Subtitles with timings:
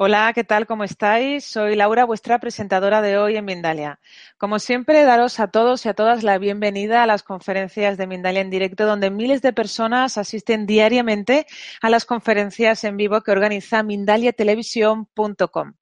[0.00, 0.68] Hola, ¿qué tal?
[0.68, 1.44] ¿Cómo estáis?
[1.44, 3.98] Soy Laura, vuestra presentadora de hoy en Mindalia.
[4.36, 8.40] Como siempre, daros a todos y a todas la bienvenida a las conferencias de Mindalia
[8.40, 11.46] en directo, donde miles de personas asisten diariamente
[11.82, 15.72] a las conferencias en vivo que organiza mindaliatelevisión.com.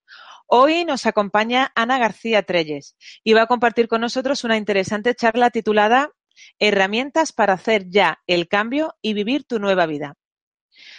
[0.46, 5.50] Hoy nos acompaña Ana García Treyes y va a compartir con nosotros una interesante charla
[5.50, 6.10] titulada
[6.58, 10.16] Herramientas para hacer ya el cambio y vivir tu nueva vida.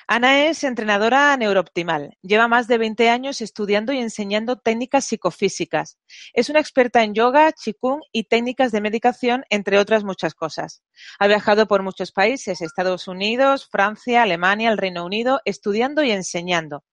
[0.08, 2.18] Ana es entrenadora neurooptimal.
[2.22, 5.98] Lleva más de 20 años estudiando y enseñando técnicas psicofísicas.
[6.34, 10.82] Es una experta en yoga, qigong y técnicas de medicación, entre otras muchas cosas.
[11.20, 16.84] Ha viajado por muchos países, Estados Unidos, Francia, Alemania, el Reino Unido, estudiando y enseñando.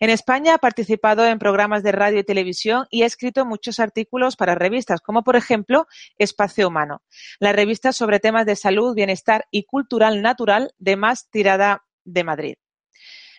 [0.00, 4.36] En España ha participado en programas de radio y televisión y ha escrito muchos artículos
[4.36, 5.86] para revistas, como por ejemplo
[6.18, 7.02] Espacio Humano,
[7.38, 12.54] la revista sobre temas de salud, bienestar y cultural natural de más tirada de Madrid.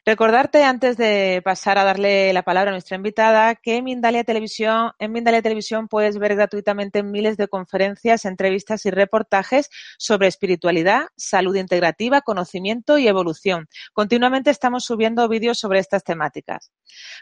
[0.08, 4.92] Recordarte antes de pasar a darle la palabra a nuestra invitada que en Mindalia Televisión,
[5.00, 11.56] en Mindalia Televisión puedes ver gratuitamente miles de conferencias, entrevistas y reportajes sobre espiritualidad, salud
[11.56, 13.68] integrativa, conocimiento y evolución.
[13.94, 16.72] Continuamente estamos subiendo vídeos sobre estas temáticas.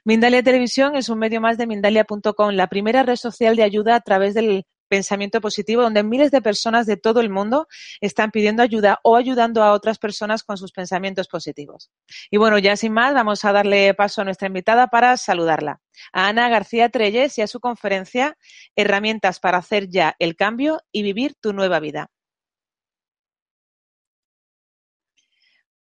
[0.03, 4.01] Mindalia Televisión es un medio más de Mindalia.com, la primera red social de ayuda a
[4.01, 7.67] través del pensamiento positivo, donde miles de personas de todo el mundo
[7.99, 11.89] están pidiendo ayuda o ayudando a otras personas con sus pensamientos positivos.
[12.29, 15.81] Y bueno, ya sin más, vamos a darle paso a nuestra invitada para saludarla.
[16.11, 18.37] A Ana García Treyes y a su conferencia
[18.75, 22.11] Herramientas para hacer ya el cambio y vivir tu nueva vida.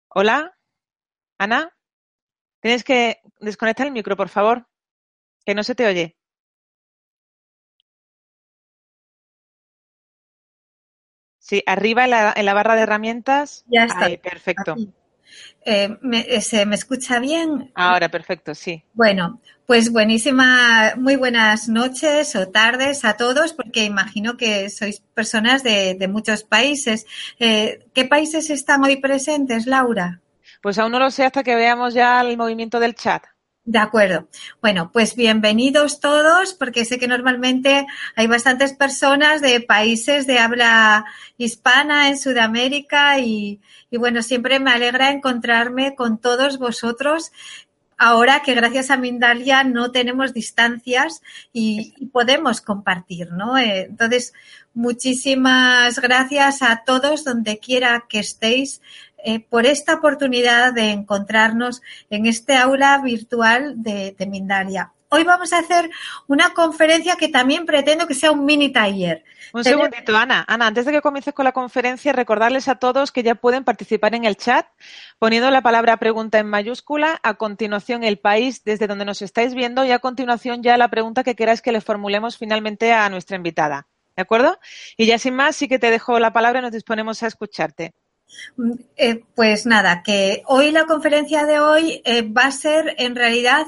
[0.09, 0.53] Hola,
[1.37, 1.71] Ana.
[2.61, 4.67] Tienes que desconectar el micro, por favor,
[5.45, 6.16] que no se te oye.
[11.47, 13.63] Sí, arriba en la, en la barra de herramientas.
[13.67, 14.07] Ya está.
[14.07, 14.75] Ahí, perfecto.
[15.65, 17.71] Eh, me, ¿Se me escucha bien?
[17.73, 18.83] Ahora, perfecto, sí.
[18.93, 25.63] Bueno, pues buenísima, muy buenas noches o tardes a todos, porque imagino que sois personas
[25.63, 27.05] de, de muchos países.
[27.39, 30.19] Eh, ¿Qué países están hoy presentes, Laura?
[30.61, 33.23] Pues aún no lo sé hasta que veamos ya el movimiento del chat.
[33.67, 34.29] De acuerdo.
[34.61, 37.85] Bueno, pues bienvenidos todos, porque sé que normalmente
[38.15, 41.03] hay bastantes personas de países de habla
[41.37, 43.59] hispana en Sudamérica y,
[43.91, 47.33] y bueno, siempre me alegra encontrarme con todos vosotros
[47.97, 53.57] ahora que gracias a Mindalia no tenemos distancias y, y podemos compartir, ¿no?
[53.57, 54.33] Eh, entonces,
[54.73, 58.81] muchísimas gracias a todos donde quiera que estéis
[59.23, 64.93] eh, por esta oportunidad de encontrarnos en este aula virtual de, de, Mindalia.
[65.09, 65.89] Hoy vamos a hacer
[66.27, 69.23] una conferencia que también pretendo que sea un mini taller.
[69.53, 70.43] Un segundito, Ana.
[70.47, 74.13] Ana, antes de que comiences con la conferencia, recordarles a todos que ya pueden participar
[74.15, 74.67] en el chat
[75.17, 79.85] poniendo la palabra pregunta en mayúscula, a continuación el país desde donde nos estáis viendo
[79.85, 83.87] y a continuación ya la pregunta que queráis que le formulemos finalmente a nuestra invitada.
[84.15, 84.59] ¿De acuerdo?
[84.97, 87.93] Y ya sin más, sí que te dejo la palabra y nos disponemos a escucharte.
[88.95, 93.65] Eh, pues nada, que hoy la conferencia de hoy eh, va a ser en realidad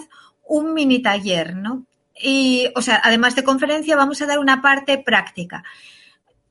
[0.48, 1.86] un mini taller, ¿no?
[2.22, 5.64] Y, o sea, además de conferencia, vamos a dar una parte práctica.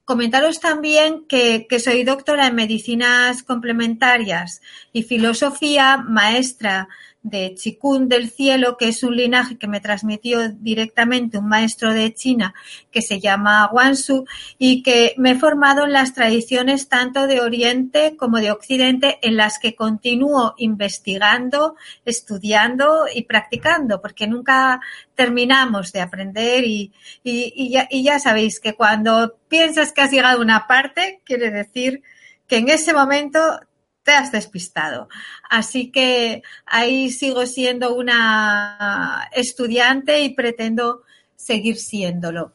[0.04, 6.88] Comentaros también que, que soy doctora en medicinas complementarias y filosofía, maestra
[7.23, 12.15] de Chikun del Cielo, que es un linaje que me transmitió directamente un maestro de
[12.15, 12.55] China
[12.91, 14.25] que se llama Wansu
[14.56, 19.37] y que me he formado en las tradiciones tanto de Oriente como de Occidente en
[19.37, 24.81] las que continúo investigando, estudiando y practicando, porque nunca
[25.14, 26.93] terminamos de aprender y,
[27.25, 32.03] y, ya sabéis que cuando piensas que has llegado a una parte, quiere decir
[32.47, 33.61] que en ese momento
[34.08, 35.10] te has despistado.
[35.50, 41.02] Así que ahí sigo siendo una estudiante y pretendo
[41.37, 42.55] seguir siéndolo.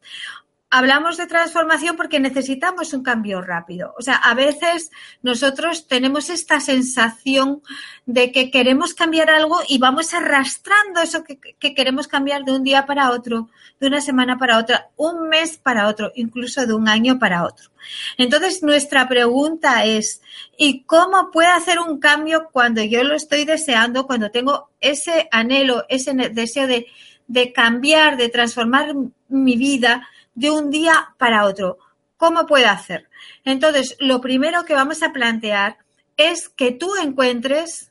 [0.70, 3.94] hablamos de transformación porque necesitamos un cambio rápido.
[3.98, 4.90] O sea, a veces
[5.22, 7.62] nosotros tenemos esta sensación
[8.04, 11.38] de que queremos cambiar algo y vamos arrastrando eso que,
[11.74, 13.48] queremos cambiar de un día para otro,
[13.80, 17.70] de una semana para otra, un mes para otro, incluso de un año para otro.
[18.18, 20.20] Entonces, nuestra pregunta es,
[20.58, 25.86] ¿y cómo puedo hacer un cambio cuando yo lo estoy deseando, cuando tengo ese anhelo,
[25.88, 28.94] ese deseo de, cambiar, de transformar
[29.28, 30.06] mi vida?
[30.38, 31.78] De un día para otro.
[32.16, 33.08] ¿Cómo puede hacer?
[33.44, 35.78] Entonces, lo primero que vamos a plantear
[36.16, 37.90] es que tú encuentres,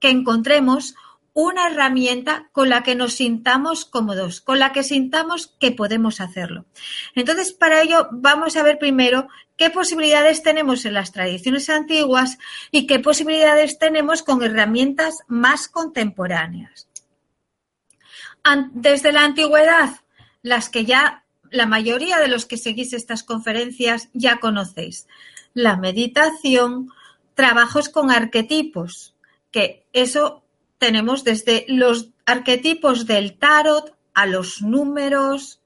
[0.00, 0.96] que encontremos
[1.34, 6.66] una herramienta con la que nos sintamos cómodos, con la que sintamos que podemos hacerlo.
[7.14, 12.38] Entonces, para ello vamos a ver primero qué posibilidades tenemos en las tradiciones antiguas
[12.72, 16.88] y qué posibilidades tenemos con herramientas más contemporáneas.
[18.72, 19.90] Desde la antigüedad,
[20.42, 21.21] las que ya
[21.52, 25.06] la mayoría de los que seguís estas conferencias ya conocéis.
[25.54, 26.88] La meditación,
[27.34, 29.14] trabajos con arquetipos,
[29.50, 30.42] que eso
[30.78, 35.60] tenemos desde los arquetipos del tarot a los números,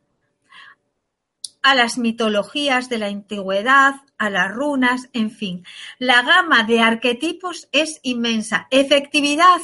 [1.62, 5.64] a las mitologías de la antigüedad, a las runas, en fin.
[5.98, 8.66] La gama de arquetipos es inmensa.
[8.70, 9.60] Efectividad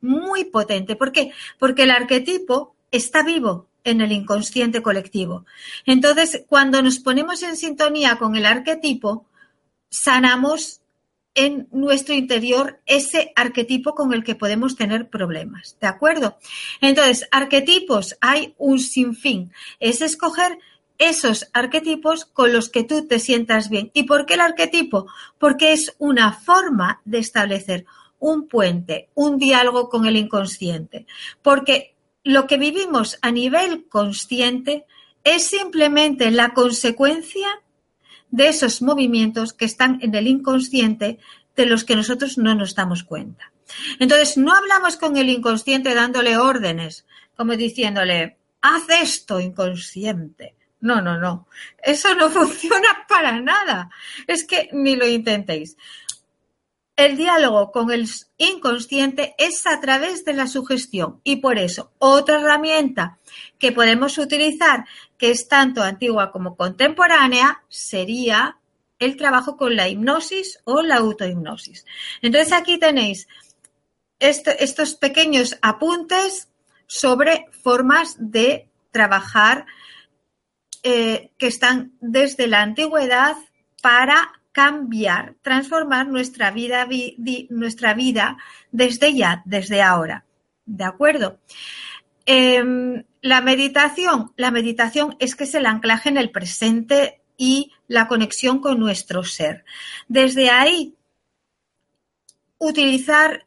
[0.00, 0.96] muy potente.
[0.96, 1.32] ¿Por qué?
[1.58, 5.44] Porque el arquetipo está vivo, en el inconsciente colectivo.
[5.86, 9.26] Entonces, cuando nos ponemos en sintonía con el arquetipo,
[9.88, 10.80] sanamos
[11.34, 15.76] en nuestro interior ese arquetipo con el que podemos tener problemas.
[15.80, 16.36] ¿De acuerdo?
[16.80, 19.52] Entonces, arquetipos hay un sinfín.
[19.78, 20.58] Es escoger
[20.98, 23.90] esos arquetipos con los que tú te sientas bien.
[23.94, 25.06] ¿Y por qué el arquetipo?
[25.38, 27.86] Porque es una forma de establecer
[28.18, 31.06] un puente, un diálogo con el inconsciente.
[31.40, 31.94] Porque
[32.28, 34.84] lo que vivimos a nivel consciente
[35.24, 37.48] es simplemente la consecuencia
[38.30, 41.18] de esos movimientos que están en el inconsciente
[41.56, 43.50] de los que nosotros no nos damos cuenta.
[43.98, 50.54] Entonces, no hablamos con el inconsciente dándole órdenes, como diciéndole, haz esto inconsciente.
[50.82, 51.48] No, no, no.
[51.82, 53.88] Eso no funciona para nada.
[54.26, 55.78] Es que ni lo intentéis.
[56.98, 58.08] El diálogo con el
[58.38, 63.20] inconsciente es a través de la sugestión y por eso otra herramienta
[63.56, 64.84] que podemos utilizar,
[65.16, 68.58] que es tanto antigua como contemporánea, sería
[68.98, 71.86] el trabajo con la hipnosis o la autohipnosis.
[72.20, 73.28] Entonces aquí tenéis
[74.18, 76.48] estos pequeños apuntes
[76.88, 79.66] sobre formas de trabajar
[80.82, 83.36] eh, que están desde la antigüedad
[83.82, 86.86] para cambiar, transformar nuestra vida,
[87.50, 88.38] nuestra vida
[88.72, 90.24] desde ya, desde ahora.
[90.64, 91.38] ¿De acuerdo?
[92.26, 98.06] Em, la meditación, la meditación es que es el anclaje en el presente y la
[98.06, 99.64] conexión con nuestro ser.
[100.08, 100.94] Desde ahí,
[102.58, 103.46] utilizar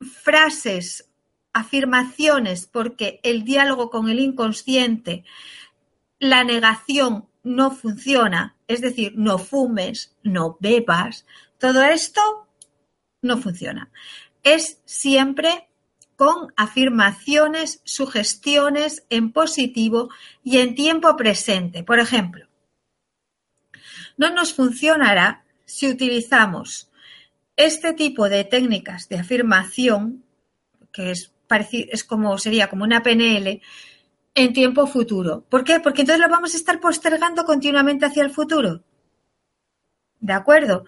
[0.00, 1.08] frases,
[1.52, 5.24] afirmaciones, porque el diálogo con el inconsciente,
[6.18, 11.26] la negación no funciona, es decir, no fumes, no bebas,
[11.58, 12.48] todo esto
[13.22, 13.90] no funciona.
[14.42, 15.68] Es siempre
[16.16, 20.10] con afirmaciones, sugestiones en positivo
[20.44, 21.82] y en tiempo presente.
[21.82, 22.46] Por ejemplo,
[24.18, 26.90] no nos funcionará si utilizamos
[27.56, 30.24] este tipo de técnicas de afirmación,
[30.92, 31.32] que es,
[31.70, 33.62] es como sería como una PNL,
[34.34, 35.44] en tiempo futuro.
[35.48, 35.80] ¿Por qué?
[35.80, 38.82] Porque entonces lo vamos a estar postergando continuamente hacia el futuro.
[40.18, 40.84] ¿De acuerdo?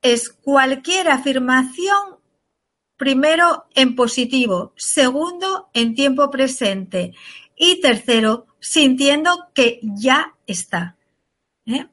[0.00, 2.18] Es cualquier afirmación,
[2.96, 7.14] primero en positivo, segundo en tiempo presente
[7.56, 10.96] y tercero sintiendo que ya está.
[11.66, 11.86] ¿eh?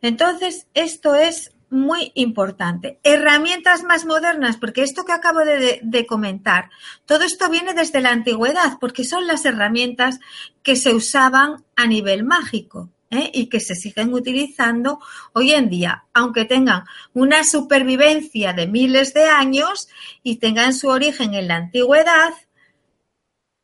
[0.00, 2.98] Entonces, esto es muy importante.
[3.02, 6.70] Herramientas más modernas, porque esto que acabo de, comentar,
[7.06, 10.18] todo esto viene desde la antigüedad, porque son las herramientas
[10.62, 12.90] que se usaban a nivel mágico.
[13.10, 13.30] ¿eh?
[13.32, 15.00] y que se siguen utilizando
[15.32, 16.84] hoy en día, aunque tengan
[17.14, 19.88] una supervivencia de miles de años
[20.22, 22.34] y tengan su origen en la antigüedad,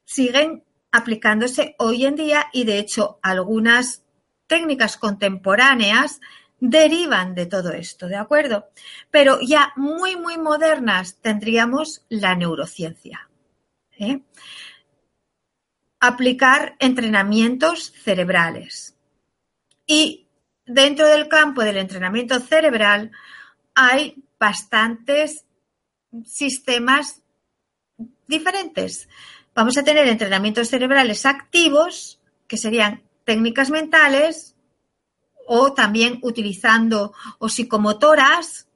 [0.06, 4.02] siguen aplicándose hoy en día y de hecho algunas
[4.46, 6.20] técnicas contemporáneas
[6.60, 8.68] derivan de todo esto, ¿de acuerdo?
[9.10, 13.28] Pero ya muy, muy modernas tendríamos la neurociencia.
[13.98, 14.20] ¿eh?
[16.00, 18.96] Aplicar entrenamientos cerebrales.
[19.86, 20.26] Y
[20.66, 23.10] dentro del campo del entrenamiento cerebral,
[23.74, 25.44] hay bastantes
[26.24, 27.22] sistemas
[28.26, 29.08] diferentes.
[29.54, 34.53] Vamos a tener entrenamientos cerebrales activos, que serían técnicas mentales,
[35.46, 38.68] o también utilizando o psicomotoras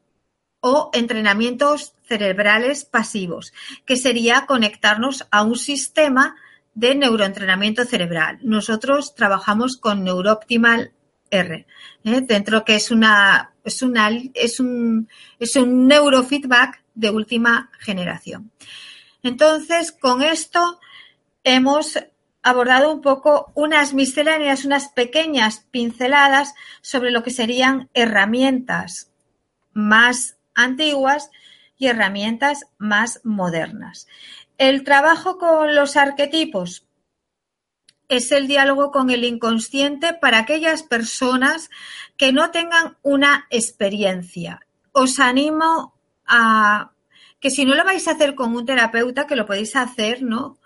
[0.61, 3.53] o entrenamientos cerebrales pasivos,
[3.85, 6.37] que sería conectarnos a un sistema
[6.75, 8.39] de neuroentrenamiento cerebral.
[8.43, 10.93] Nosotros trabajamos con NeuroOptimal
[11.31, 11.67] R,
[12.05, 12.21] ¿eh?
[12.23, 15.09] dentro que es una es una es un
[15.39, 18.51] es un neurofeedback de última generación.
[19.23, 20.81] Entonces, con esto
[21.45, 21.99] hemos
[22.43, 29.11] abordado un poco unas misceláneas, unas pequeñas pinceladas sobre lo que serían herramientas
[29.73, 31.31] más antiguas
[31.77, 34.07] y herramientas más modernas.
[34.59, 36.85] El trabajo con los arquetipos
[38.09, 41.71] es el diálogo con el inconsciente para aquellas personas
[42.17, 44.61] que no tengan una experiencia.
[44.93, 45.95] Os animo
[46.27, 46.93] a
[47.39, 50.59] que si no lo vais a hacer con un terapeuta, que lo podéis hacer, ¿no?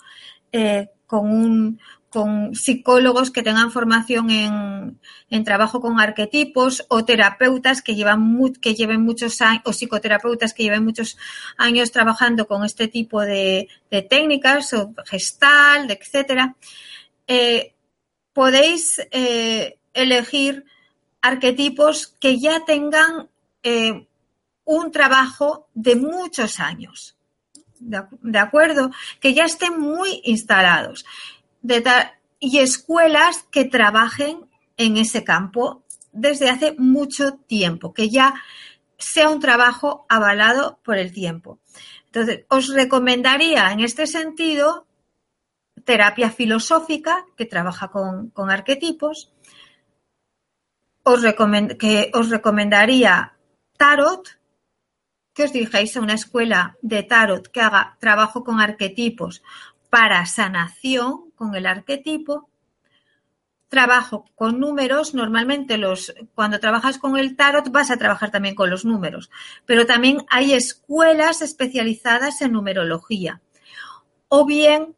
[0.53, 1.79] Eh, con un,
[2.09, 9.03] con psicólogos que tengan formación en, trabajo con arquetipos o terapeutas que llevan que lleven
[9.03, 11.19] muchos años o psicoterapeutas que lleven muchos
[11.59, 13.69] años trabajando con este tipo de,
[14.09, 16.57] técnicas o gestal, etcétera.
[17.27, 17.75] Eh,
[18.33, 20.65] podéis eh, elegir
[21.21, 23.29] arquetipos que ya tengan
[23.63, 24.07] eh,
[24.65, 27.19] un trabajo de muchos años.
[27.85, 28.91] ¿De acuerdo?
[29.21, 31.05] Que ya estén muy instalados
[32.39, 38.35] y escuelas que trabajen en ese campo desde hace mucho tiempo, que ya
[38.99, 41.59] sea un trabajo avalado por el tiempo.
[42.07, 44.87] Entonces, os recomendaría en este sentido
[45.85, 49.33] terapia filosófica que trabaja con, arquetipos.
[51.05, 51.21] Os
[51.79, 53.35] que os recomendaría
[53.77, 54.42] tarot,
[55.35, 59.43] que os dirijáis a una escuela de tarot que haga trabajo con arquetipos
[59.91, 62.49] para sanación con el arquetipo.
[63.69, 65.15] Trabajo con números.
[65.15, 69.31] Normalmente los, cuando trabajas con el tarot vas a trabajar también con los números,
[69.65, 73.41] pero también hay escuelas especializadas en numerología.
[74.29, 74.95] O bien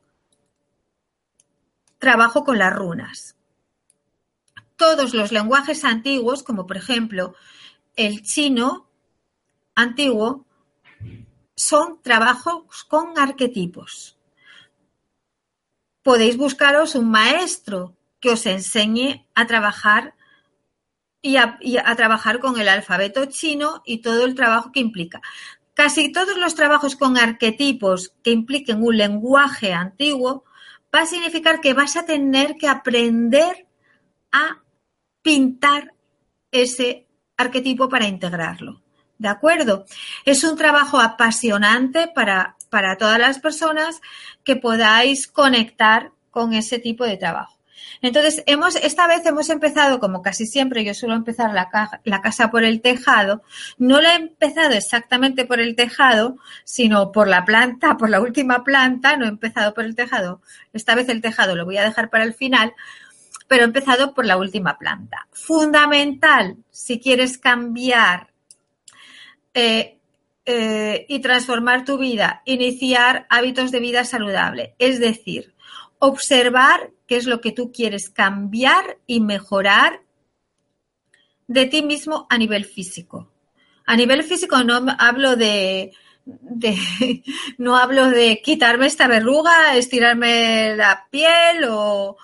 [1.99, 3.37] trabajo con las runas.
[4.77, 7.35] Todos los lenguajes antiguos, como por ejemplo
[7.97, 8.89] el chino
[9.75, 10.47] antiguo,
[11.55, 14.15] son trabajos con arquetipos
[16.05, 20.15] podéis buscaros un maestro que os enseñe a trabajar
[21.21, 21.59] y a,
[21.97, 25.23] trabajar con el alfabeto chino y todo el trabajo que implica.
[25.73, 30.45] Casi todos los trabajos con arquetipos que impliquen un lenguaje antiguo
[30.95, 33.67] va a significar que vas a tener que aprender
[34.31, 34.63] a
[35.23, 35.95] pintar
[36.53, 38.84] ese arquetipo para integrarlo.
[39.19, 39.87] ¿De acuerdo?
[40.25, 44.01] Es un trabajo apasionante para para todas las personas
[44.43, 47.57] que podáis conectar con ese tipo de trabajo.
[48.03, 51.71] Entonces, hemos, esta vez hemos empezado, como casi siempre, yo suelo empezar la,
[52.03, 53.43] la, casa por el tejado.
[53.79, 58.65] No la he empezado exactamente por el tejado, sino por la planta, por la última
[58.65, 59.17] planta.
[59.17, 60.43] No he empezado por el tejado.
[60.73, 62.73] Esta vez el tejado lo voy a dejar para el final,
[63.47, 65.29] pero he empezado por la última planta.
[65.31, 68.34] Fundamental, si quieres cambiar
[69.55, 69.99] eh,
[70.47, 74.75] eh, y transformar tu vida, iniciar hábitos de vida saludable.
[74.79, 75.55] Es decir,
[75.99, 80.03] observar qué es lo que tú quieres cambiar y mejorar
[81.47, 83.31] de ti mismo a nivel físico.
[83.87, 85.93] A nivel físico no hablo de,
[87.59, 92.17] no hablo de quitarme esta verruga, estirarme la piel o,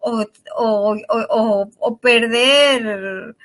[0.00, 3.36] o perder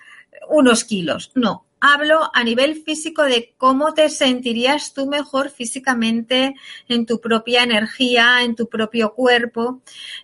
[0.50, 1.32] unos kilos.
[1.36, 6.56] No, hablo a nivel físico de cómo te sentirías tú mejor físicamente
[6.88, 9.82] en tu propia energía, en tu propio cuerpo,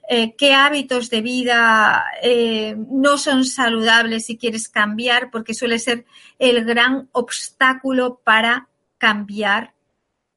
[0.09, 6.05] eh, qué hábitos de vida eh, no son saludables si quieres cambiar, porque suele ser
[6.39, 9.73] el gran obstáculo para cambiar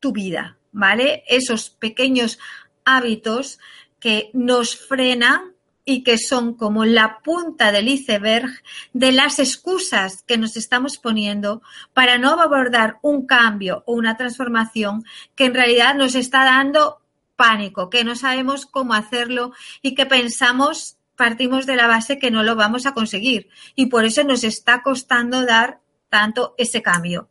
[0.01, 1.23] tu vida, ¿vale?
[1.29, 2.41] Esos pequeños
[2.85, 3.61] hábitos
[4.01, 5.52] que nos frenan
[5.85, 8.51] y que son como la punta del iceberg
[8.93, 11.63] de las excusas que nos estamos poniendo
[11.93, 17.01] para no abordar un cambio o una transformación que en realidad nos está dando
[17.37, 22.43] pánico, que no sabemos cómo hacerlo y que pensamos, partimos de la base que no
[22.43, 27.29] lo vamos a conseguir y por eso nos está costando dar tanto ese cambio.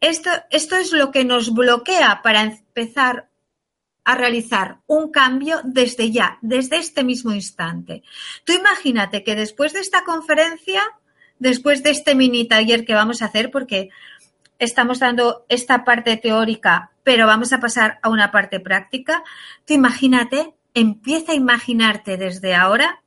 [0.00, 3.28] Esto, esto es lo que nos bloquea para empezar
[4.04, 8.02] a realizar un cambio desde ya, desde este mismo instante.
[8.44, 10.82] Tú imagínate que después de esta conferencia
[11.42, 13.90] después de este mini taller que vamos a hacer, porque
[14.60, 19.24] estamos dando esta parte teórica, pero vamos a pasar a una parte práctica.
[19.66, 23.02] Tú imagínate, empieza a imaginarte desde ahora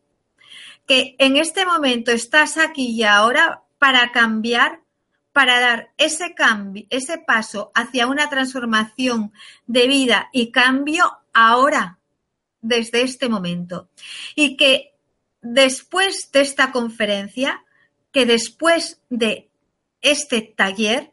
[0.85, 4.81] que en este momento estás aquí y ahora para cambiar,
[5.35, 9.33] para dar ese cambio, ese paso hacia una transformación
[9.67, 11.99] de vida y cambio ahora,
[12.61, 13.89] desde este momento.
[14.33, 14.93] Y que
[15.41, 17.65] después de esta conferencia,
[18.13, 19.49] que después de
[19.99, 21.11] este taller,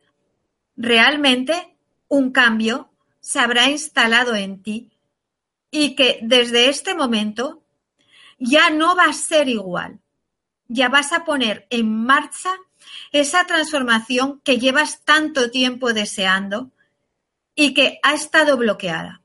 [0.76, 1.76] realmente
[2.07, 4.93] un cambio se habrá instalado en ti
[5.73, 7.64] y que desde este momento
[8.38, 9.99] ya no va a ser igual.
[10.69, 12.55] Ya vas a poner en marcha
[13.12, 16.71] esa transformación que llevas tanto tiempo deseando
[17.54, 19.21] y que ha estado bloqueada.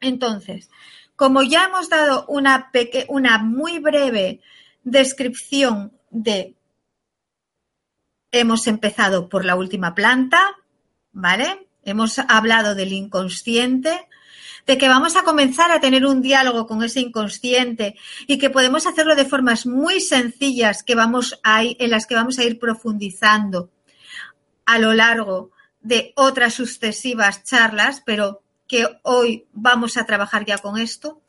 [0.00, 0.70] Entonces,
[1.14, 2.70] como ya hemos dado una,
[3.08, 4.40] una muy breve
[4.84, 6.54] descripción de,
[8.32, 10.40] hemos empezado por la última planta,
[11.12, 11.66] ¿vale?
[11.84, 14.07] Hemos hablado del inconsciente,
[14.68, 17.96] de que vamos a comenzar a tener un diálogo con ese inconsciente
[18.26, 22.38] y que podemos hacerlo de formas muy sencillas que vamos a en las que vamos
[22.38, 23.70] a ir profundizando
[24.66, 30.78] a lo largo de otras sucesivas charlas, pero que hoy vamos a trabajar ya con
[30.78, 31.22] esto,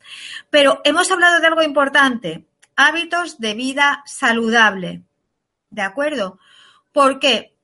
[0.50, 2.44] pero hemos hablado de algo importante,
[2.76, 5.02] hábitos de vida saludable.
[5.70, 6.38] ¿De acuerdo?
[6.92, 7.54] ¿Por qué?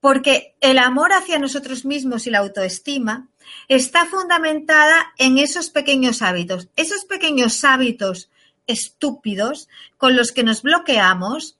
[0.00, 3.28] Porque el amor hacia nosotros mismos y la autoestima
[3.68, 8.30] está fundamentada en esos pequeños hábitos, esos pequeños hábitos
[8.66, 11.58] estúpidos con los que nos bloqueamos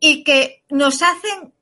[0.00, 1.52] y que nos hacen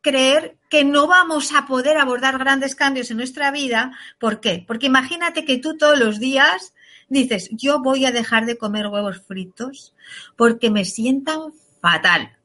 [0.00, 3.92] creer que no vamos a poder abordar grandes cambios en nuestra vida.
[4.18, 4.64] ¿Por qué?
[4.66, 6.74] Porque imagínate que tú todos los días
[7.08, 9.94] dices, yo voy a dejar de comer huevos fritos
[10.36, 12.36] porque me sientan fatal.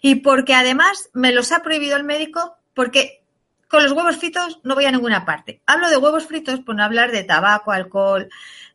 [0.00, 3.22] Y porque además me los ha prohibido el médico porque
[3.68, 5.62] con los huevos fritos no voy a ninguna parte.
[5.66, 8.28] Hablo de huevos fritos por no hablar de tabaco, alcohol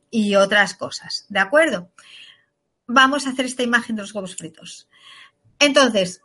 [0.10, 1.25] y otras cosas.
[1.30, 1.89] ¿De acuerdo?
[2.88, 4.89] Vamos a hacer esta imagen de los huevos fritos.
[5.60, 6.21] Entonces,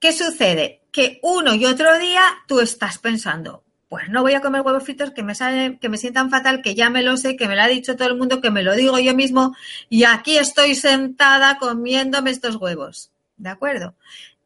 [0.00, 0.80] ¿Qué sucede?
[0.90, 5.10] Que uno y otro día tú estás pensando, pues no voy a comer huevos fritos
[5.10, 7.60] que me salen, que me sientan fatal, que ya me lo sé, que me lo
[7.60, 9.54] ha dicho todo el mundo, que me lo digo yo mismo,
[9.90, 13.12] y aquí estoy sentada comiéndome estos huevos.
[13.36, 13.94] ¿De acuerdo?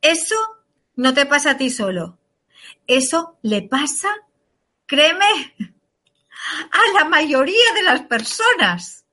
[0.03, 0.35] Eso
[0.97, 2.19] no te pasa a ti solo.
[2.87, 4.09] Eso le pasa,
[4.87, 5.55] créeme,
[6.71, 9.05] a la mayoría de las personas.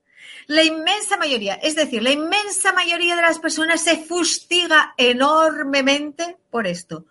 [0.47, 6.67] La inmensa mayoría, es decir, la inmensa mayoría de las personas se fustiga enormemente por
[6.67, 7.05] esto,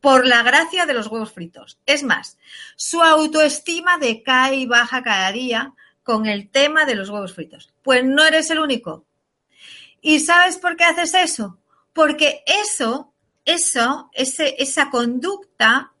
[0.00, 1.78] por la gracia de los huevos fritos.
[1.84, 2.38] Es más,
[2.76, 7.70] su autoestima decae y baja cada día con el tema de los huevos fritos.
[7.82, 9.04] Pues no eres el único.
[10.00, 11.58] ¿Y sabes por qué haces eso?
[11.92, 13.12] Porque eso,
[13.48, 15.94] eso, ese, esa conducta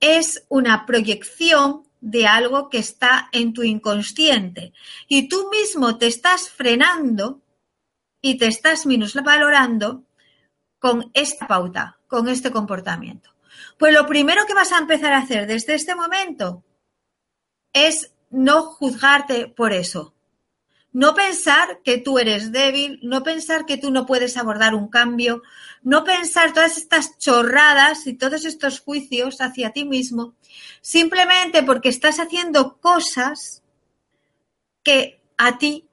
[0.00, 4.72] es una proyección de algo que está en tu inconsciente
[5.06, 7.40] y tú mismo te estás frenando
[8.20, 10.04] y te estás minusvalorando
[10.80, 13.30] con esta pauta, con este comportamiento.
[13.78, 16.64] Pues lo primero que vas a empezar a hacer desde este momento
[17.72, 20.15] es no juzgarte por eso.
[20.96, 25.42] No pensar que tú eres débil, no pensar que tú no puedes abordar un cambio,
[25.82, 30.36] no pensar todas estas chorradas y todos estos juicios hacia ti mismo,
[30.80, 33.62] simplemente porque estás haciendo cosas
[34.82, 35.86] que a ti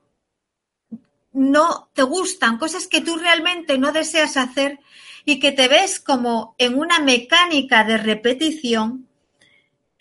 [1.33, 4.79] no te gustan, cosas que tú realmente no deseas hacer
[5.25, 9.09] y que te ves como en una mecánica de repetición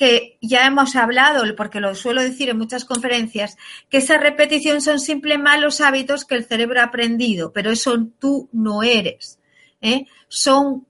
[0.03, 3.57] que ya hemos hablado, porque lo suelo decir en muchas conferencias,
[3.89, 8.49] que esa repetición son simples malos hábitos que el cerebro ha aprendido, pero eso tú
[8.51, 9.39] no eres.
[9.81, 10.07] ¿eh?
[10.27, 10.89] Son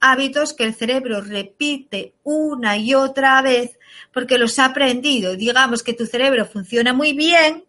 [0.00, 3.78] hábitos que el cerebro repite una y otra vez
[4.10, 5.36] porque los ha aprendido.
[5.36, 7.66] Digamos que tu cerebro funciona muy bien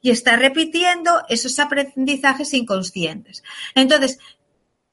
[0.00, 3.44] y está repitiendo esos aprendizajes inconscientes.
[3.74, 4.18] Entonces,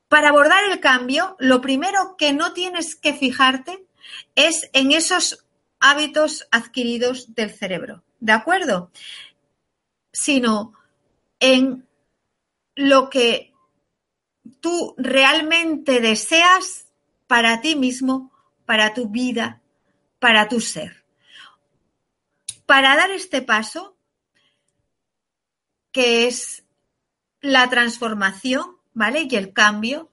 [0.09, 3.85] para abordar el cambio, lo primero que no tienes que fijarte
[4.35, 5.45] es en esos
[5.79, 8.91] hábitos adquiridos del cerebro, ¿de acuerdo?
[10.11, 10.73] Sino
[11.39, 11.87] en
[12.75, 13.53] lo que
[14.59, 16.87] tú realmente deseas
[17.27, 18.31] para ti mismo,
[18.65, 19.61] para tu vida,
[20.19, 21.03] para tu ser.
[22.65, 23.97] Para dar este paso,
[25.91, 26.63] que es
[27.41, 29.27] la transformación, ¿vale?
[29.29, 30.11] Y el cambio,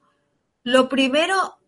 [0.63, 1.59] lo primero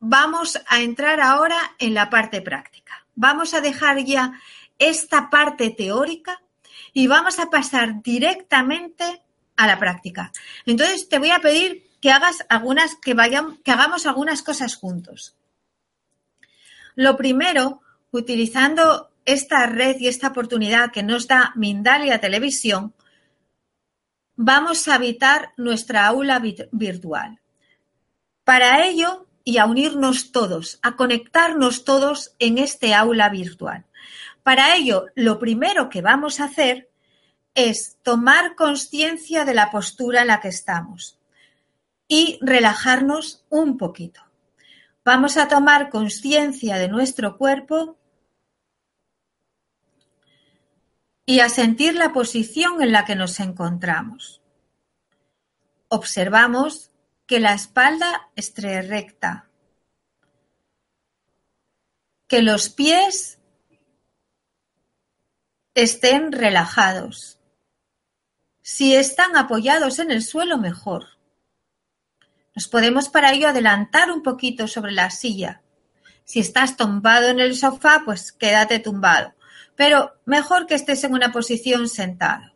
[0.00, 3.06] vamos a entrar ahora en la parte práctica.
[3.14, 4.32] Vamos a dejar ya
[4.78, 6.42] esta parte teórica
[6.92, 9.22] y vamos a pasar directamente
[9.56, 10.32] a la práctica.
[10.64, 13.14] Entonces te voy a pedir que hagas algunas, que
[13.62, 15.36] que hagamos algunas cosas juntos.
[16.94, 22.94] Lo primero, utilizando esta red y esta oportunidad que nos da Mindalia Televisión,
[24.34, 27.38] vamos a habitar nuestra aula virtual.
[28.44, 33.86] Para ello, y a unirnos todos, a conectarnos todos en este aula virtual.
[34.42, 36.90] Para ello, lo primero que vamos a hacer
[37.54, 41.18] es tomar conciencia de la postura en la que estamos
[42.08, 44.20] y relajarnos un poquito.
[45.04, 47.96] Vamos a tomar conciencia de nuestro cuerpo
[51.24, 54.42] y a sentir la posición en la que nos encontramos.
[55.88, 56.89] Observamos
[57.30, 59.48] que la espalda esté recta,
[62.26, 63.38] que los pies
[65.74, 67.38] estén relajados.
[68.62, 71.06] Si están apoyados en el suelo, mejor.
[72.56, 75.62] Nos podemos para ello adelantar un poquito sobre la silla.
[76.24, 79.36] Si estás tumbado en el sofá, pues quédate tumbado.
[79.76, 82.52] Pero mejor que estés en una posición sentado.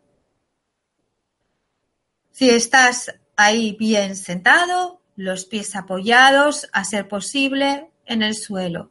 [2.33, 8.91] Si estás ahí bien sentado, los pies apoyados, a ser posible, en el suelo.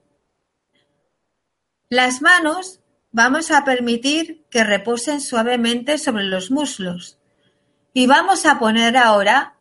[1.90, 2.80] Las manos
[3.12, 7.20] vamos a permitir que reposen suavemente sobre los muslos
[7.94, 9.58] y vamos a poner ahora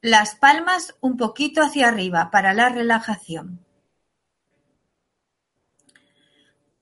[0.00, 3.64] las palmas un poquito hacia arriba para la relajación.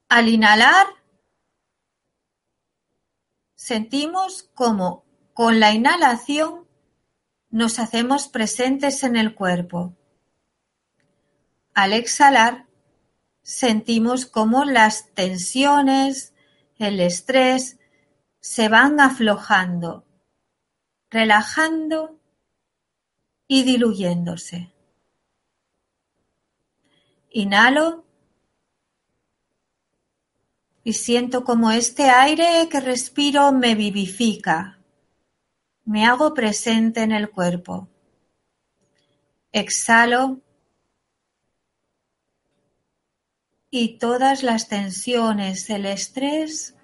[0.08, 0.86] Al inhalar,
[3.54, 6.59] sentimos como con la inhalación
[7.50, 9.96] nos hacemos presentes en el cuerpo.
[11.74, 12.66] Al exhalar,
[13.42, 16.34] sentimos como las tensiones,
[16.78, 17.78] el estrés
[18.40, 20.06] se van aflojando,
[21.10, 22.18] relajando
[23.46, 24.72] y diluyéndose.
[27.30, 28.04] Inhalo
[30.82, 34.79] y siento como este aire que respiro me vivifica,
[35.90, 37.88] me hago presente en el cuerpo.
[39.50, 40.40] Exhalo
[43.70, 46.76] y todas las tensiones, el estrés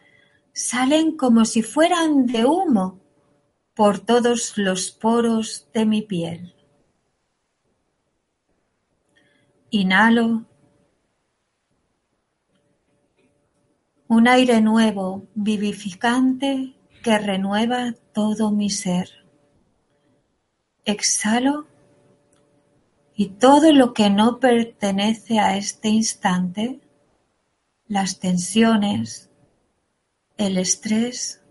[0.53, 3.01] salen como si fueran de humo
[3.75, 6.57] por todos los poros de mi piel.
[9.71, 10.47] Inhalo
[14.09, 16.76] un aire nuevo, vivificante,
[17.07, 19.09] que renueva todo mi ser.
[20.85, 21.69] Exhalo
[23.15, 26.81] y todo lo que no pertenece a este instante,
[27.87, 29.31] las tensiones,
[30.37, 31.43] el estrés,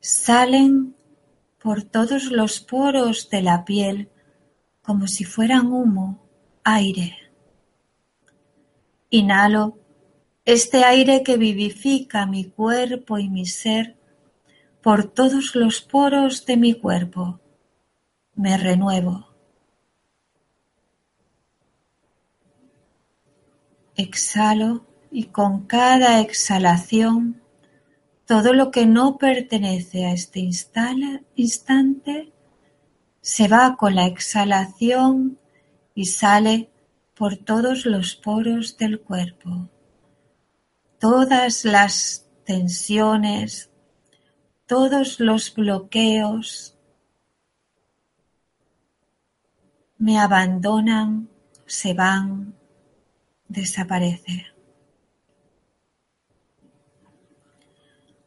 [0.00, 0.94] salen
[1.58, 4.10] por todos los poros de la piel
[4.82, 6.22] como si fueran humo,
[6.64, 7.16] aire.
[9.08, 9.78] Inhalo
[10.44, 14.03] este aire que vivifica mi cuerpo y mi ser
[14.84, 17.40] por todos los poros de mi cuerpo.
[18.34, 19.26] Me renuevo.
[23.96, 27.40] Exhalo y con cada exhalación
[28.26, 32.32] todo lo que no pertenece a este instante
[33.22, 35.38] se va con la exhalación
[35.94, 36.68] y sale
[37.14, 39.70] por todos los poros del cuerpo.
[40.98, 43.70] Todas las tensiones,
[44.66, 46.76] todos los bloqueos
[49.98, 51.28] me abandonan,
[51.66, 52.54] se van,
[53.48, 54.42] desaparecen.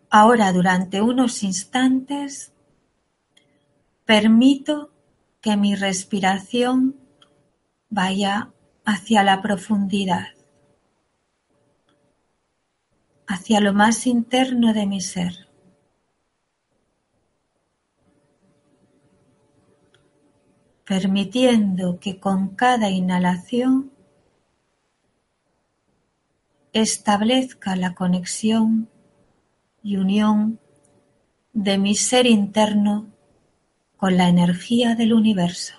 [0.10, 2.54] Ahora durante unos instantes
[4.06, 4.91] permito
[5.41, 6.95] que mi respiración
[7.89, 8.52] vaya
[8.86, 10.28] hacia la profundidad,
[13.28, 15.46] hacia lo más interno de mi ser.
[20.88, 23.91] Permitiendo que con cada inhalación
[26.71, 28.89] establezca la conexión
[29.84, 30.60] y unión
[31.52, 33.08] de mi ser interno
[33.97, 35.73] con la energía del universo.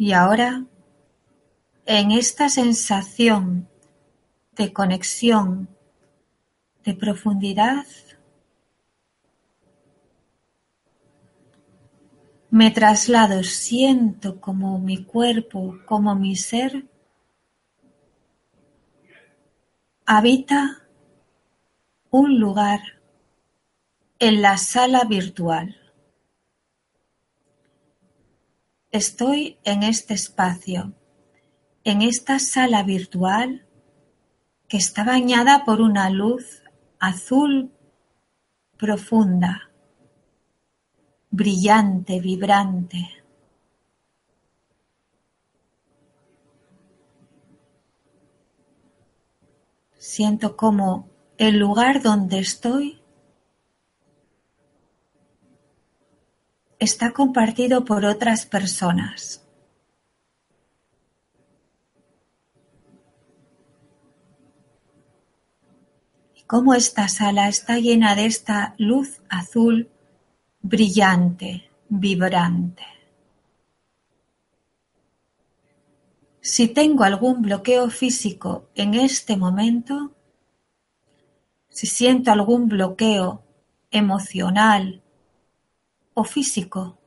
[0.00, 0.64] Y ahora,
[1.84, 3.68] en esta sensación
[4.52, 5.68] de conexión,
[6.84, 7.84] de profundidad,
[12.48, 16.86] me traslado, siento como mi cuerpo, como mi ser,
[20.06, 20.88] habita
[22.08, 22.80] un lugar
[24.18, 25.79] en la sala virtual.
[28.92, 30.92] Estoy en este espacio,
[31.84, 33.64] en esta sala virtual
[34.66, 36.64] que está bañada por una luz
[36.98, 37.70] azul
[38.76, 39.70] profunda,
[41.30, 43.08] brillante, vibrante.
[49.98, 52.99] Siento como el lugar donde estoy
[56.80, 59.46] está compartido por otras personas.
[66.34, 69.90] Y cómo esta sala está llena de esta luz azul
[70.62, 72.84] brillante, vibrante.
[76.40, 80.12] Si tengo algún bloqueo físico en este momento,
[81.68, 83.44] si siento algún bloqueo
[83.90, 85.02] emocional
[86.24, 86.98] físico.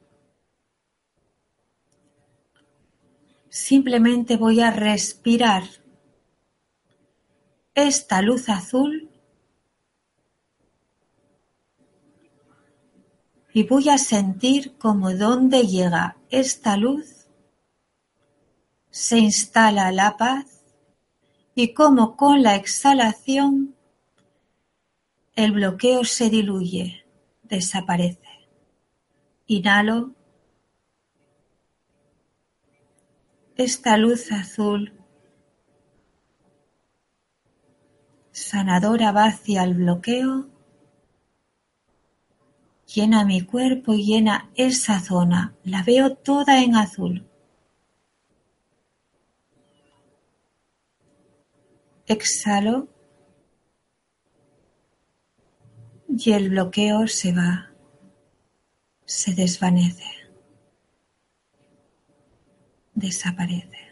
[3.50, 5.64] Simplemente voy a respirar
[7.76, 9.10] esta luz azul
[13.54, 17.24] y voy a sentir como donde llega esta luz
[18.94, 20.64] se instala la paz
[21.56, 23.76] y como con la exhalación
[25.36, 27.04] el bloqueo se diluye,
[27.42, 28.23] desaparece.
[29.56, 30.16] Inhalo.
[33.56, 34.92] Esta luz azul
[38.32, 40.48] sanadora va hacia el bloqueo,
[42.92, 47.28] llena mi cuerpo y llena esa zona, la veo toda en azul.
[52.08, 52.88] Exhalo
[56.08, 57.73] y el bloqueo se va
[59.14, 60.10] se desvanece,
[62.96, 63.83] desaparece.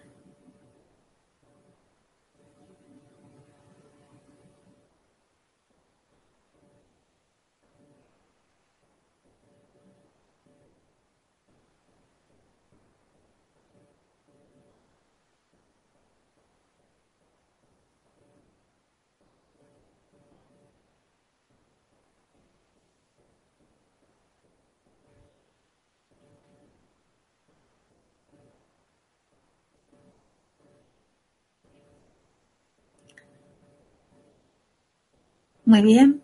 [35.71, 36.21] Muy bien.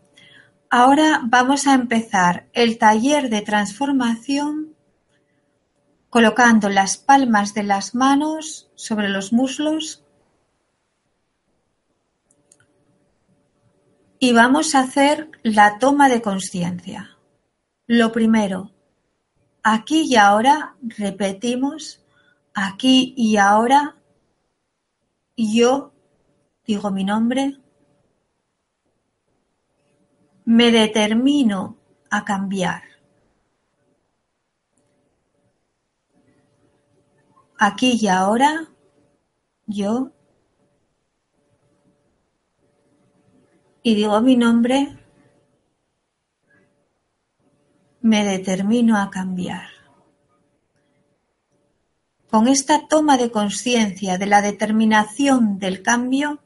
[0.69, 4.75] Ahora vamos a empezar el taller de transformación
[6.09, 10.03] colocando las palmas de las manos sobre los muslos
[14.19, 17.17] y vamos a hacer la toma de conciencia.
[17.85, 18.73] Lo primero,
[19.63, 22.05] aquí y ahora, repetimos,
[22.53, 23.95] aquí y ahora,
[25.37, 25.93] yo
[26.65, 27.61] digo mi nombre,
[30.47, 31.75] me determino
[32.09, 32.81] a cambiar.
[37.59, 38.69] Aquí y ahora,
[39.65, 40.13] yo,
[43.83, 44.97] y digo mi nombre,
[47.99, 49.67] me determino a cambiar.
[52.29, 56.39] Con esta toma de conciencia de la determinación del cambio,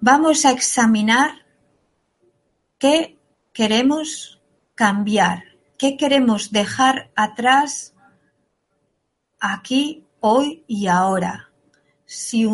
[0.00, 1.39] vamos a examinar
[2.80, 3.18] ¿Qué
[3.52, 4.40] queremos
[4.74, 5.44] cambiar?
[5.76, 7.94] ¿Qué queremos dejar atrás
[9.38, 11.52] aquí, hoy y ahora?
[12.06, 12.48] Si,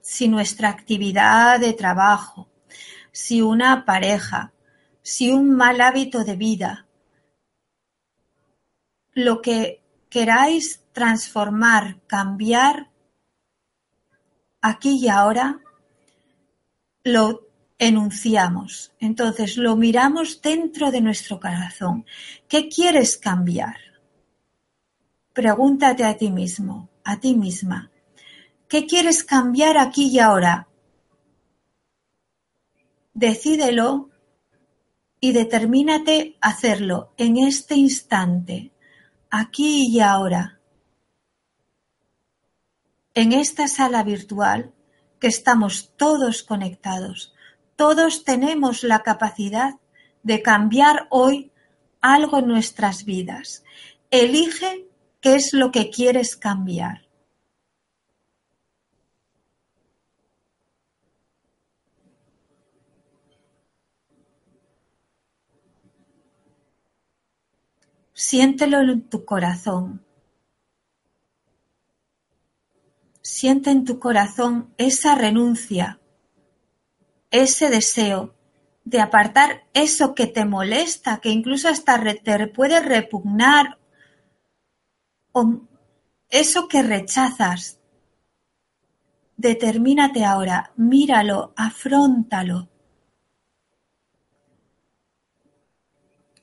[0.00, 2.48] si nuestra actividad de trabajo,
[3.12, 4.54] si una pareja,
[5.02, 6.86] si un mal hábito de vida,
[9.12, 12.90] lo que queráis transformar, cambiar,
[14.62, 15.60] aquí y ahora,
[17.04, 17.47] lo
[17.78, 18.92] enunciamos.
[18.98, 22.04] Entonces lo miramos dentro de nuestro corazón.
[22.48, 23.76] ¿Qué quieres cambiar?
[25.32, 27.90] Pregúntate a ti mismo, a ti misma.
[28.68, 30.68] ¿Qué quieres cambiar aquí y ahora?
[33.14, 34.10] Decídelo
[35.20, 38.72] y determínate hacerlo en este instante,
[39.30, 40.58] aquí y ahora.
[43.18, 44.72] en esta sala virtual
[45.18, 47.34] que estamos todos conectados.
[47.78, 49.74] Todos tenemos la capacidad
[50.24, 51.52] de cambiar hoy
[52.00, 53.62] algo en nuestras vidas.
[54.10, 54.88] Elige
[55.20, 57.06] qué es lo que quieres cambiar.
[68.12, 70.04] Siéntelo en tu corazón.
[73.22, 75.97] Siente en tu corazón esa renuncia,
[77.30, 78.34] ese deseo
[78.84, 83.78] de apartar eso que te molesta, que incluso hasta te puede repugnar,
[85.32, 85.60] o
[86.30, 87.78] eso que rechazas.
[89.36, 92.68] Determínate ahora, míralo, afróntalo.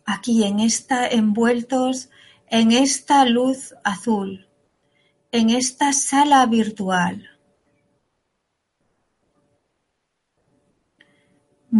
[0.05, 2.09] Aquí en esta envueltos
[2.47, 4.47] en esta luz azul,
[5.31, 7.34] en esta sala virtual.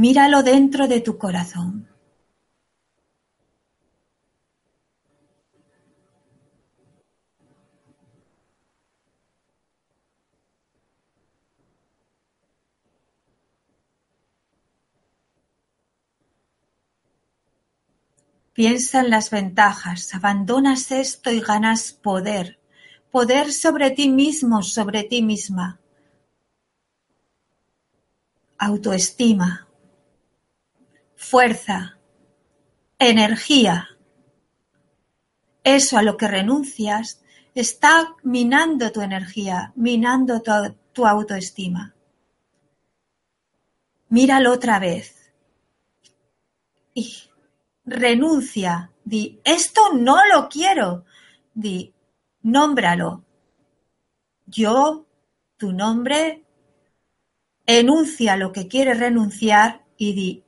[0.03, 1.88] Míralo dentro de tu corazón.
[18.51, 22.60] Piensa en las ventajas, abandonas esto y ganas poder,
[23.12, 25.79] poder sobre ti mismo, sobre ti misma.
[28.58, 29.65] Autoestima,
[31.15, 31.97] fuerza,
[32.99, 33.89] energía.
[35.63, 37.21] Eso a lo que renuncias
[37.56, 40.41] está minando tu energía, minando
[40.93, 41.95] tu, autoestima.
[44.10, 45.32] Míralo otra vez.
[46.93, 47.13] Y
[47.86, 48.91] renuncia.
[49.04, 51.06] Di, esto no lo quiero.
[51.54, 51.93] Di,
[52.43, 53.23] nómbralo.
[54.45, 55.08] Yo,
[55.58, 56.43] tu nombre,
[57.65, 60.44] enuncia lo que quieres renunciar y di,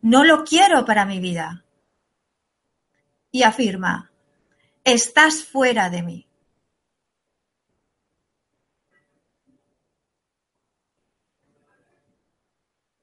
[0.00, 1.64] no lo quiero para mi vida.
[3.30, 4.10] Y afirma,
[4.84, 6.28] estás fuera de mí.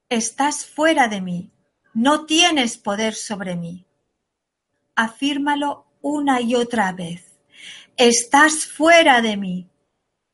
[0.10, 1.51] Estás fuera de mí.
[1.93, 3.86] No tienes poder sobre mí.
[4.95, 7.34] Afírmalo una y otra vez.
[7.97, 9.69] Estás fuera de mí.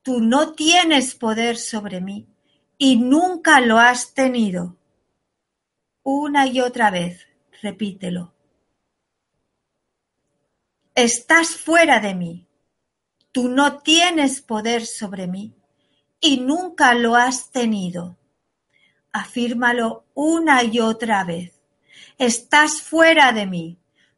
[0.03, 2.27] Tú no tienes poder sobre mí
[2.77, 4.77] y nunca lo has tenido.
[6.03, 7.27] Una y otra vez,
[7.61, 8.33] repítelo.
[10.95, 12.47] Estás fuera de mí.
[13.31, 15.53] Tú no tienes poder sobre mí
[16.19, 18.17] y nunca lo has tenido.
[19.11, 21.61] Afírmalo una y otra vez.
[22.17, 23.77] Estás fuera de mí.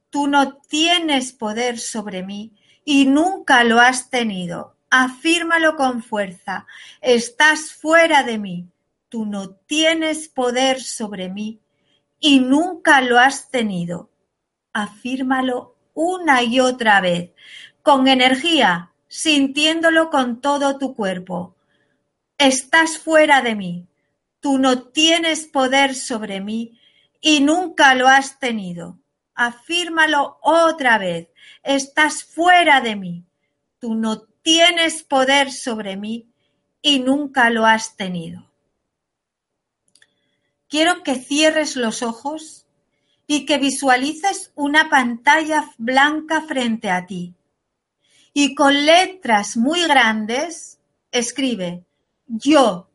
[0.10, 2.54] Tú no tienes poder sobre mí
[2.86, 4.78] y nunca lo has tenido.
[4.90, 6.66] Afírmalo con fuerza.
[7.02, 8.70] Estás fuera de mí.
[9.10, 11.60] Tú no tienes poder sobre mí
[12.26, 14.10] y nunca lo has tenido.
[14.72, 17.32] Afírmalo una y otra vez,
[17.82, 21.58] con energía, sintiéndolo con todo tu cuerpo.
[22.38, 23.88] Estás fuera de mí.
[24.40, 26.80] Tú no tienes poder sobre mí
[27.20, 29.00] y nunca lo has tenido.
[29.36, 31.28] Afírmalo otra vez.
[31.62, 33.26] Estás fuera de mí.
[33.80, 36.30] Tú no tienes poder sobre mí
[36.82, 38.53] y nunca lo has tenido.
[40.74, 42.66] Quiero que cierres los ojos
[43.28, 47.36] y que visualices una pantalla blanca frente a ti.
[48.34, 50.80] Y con letras muy grandes
[51.12, 51.86] escribe
[52.26, 52.90] yo,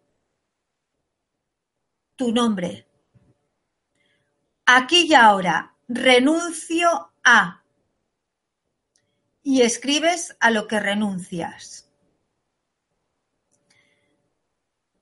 [2.17, 2.85] tu nombre.
[4.67, 7.63] Aquí y ahora renuncio a.
[9.45, 11.89] Y escribes a lo que renuncias.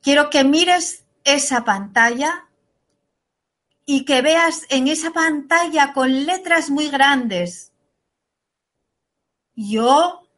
[0.03, 2.43] Quiero que mires esa pantalla
[3.87, 7.73] y que veas en esa pantalla con letras muy grandes,
[9.55, 10.29] yo,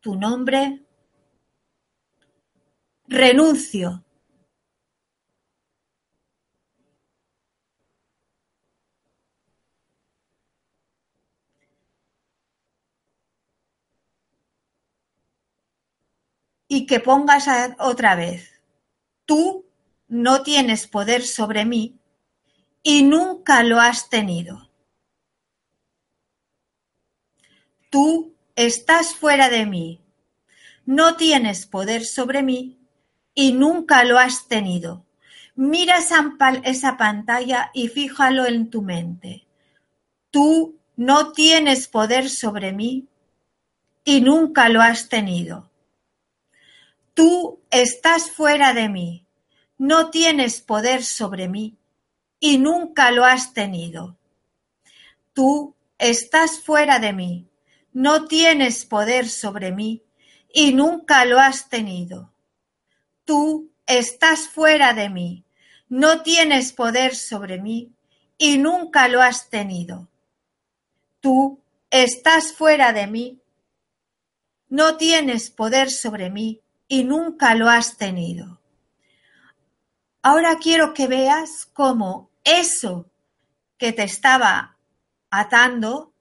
[0.00, 0.84] tu nombre,
[3.06, 4.02] renuncio.
[16.68, 17.46] Y que pongas
[17.78, 18.60] otra vez,
[19.24, 19.64] tú
[20.08, 22.00] no tienes poder sobre mí
[22.88, 24.70] y nunca lo has tenido.
[27.90, 30.00] Tú estás fuera de mí,
[30.84, 32.78] no tienes poder sobre mí
[33.34, 35.04] y nunca lo has tenido.
[35.56, 39.48] Mira esa, pantalla y fíjalo en tu mente.
[40.30, 43.08] Tú no tienes poder sobre mí
[44.04, 45.72] y nunca lo has tenido.
[47.14, 49.26] Tú estás fuera de mí,
[49.76, 51.76] no tienes poder sobre mí
[52.40, 54.16] y nunca lo has tenido.
[55.32, 57.46] Tú estás fuera de mí,
[57.92, 60.02] no tienes poder sobre mí
[60.52, 62.32] y nunca lo has tenido.
[63.24, 65.44] Tú estás fuera de mí,
[65.88, 67.92] no tienes poder sobre mí
[68.38, 70.08] y nunca lo has tenido.
[71.20, 71.60] Tú
[71.90, 73.40] estás fuera de mí,
[74.68, 78.60] no tienes poder sobre mí y nunca lo has tenido.
[80.28, 83.08] Ahora quiero que veas cómo eso
[83.78, 84.76] que te estaba
[85.30, 86.14] atando,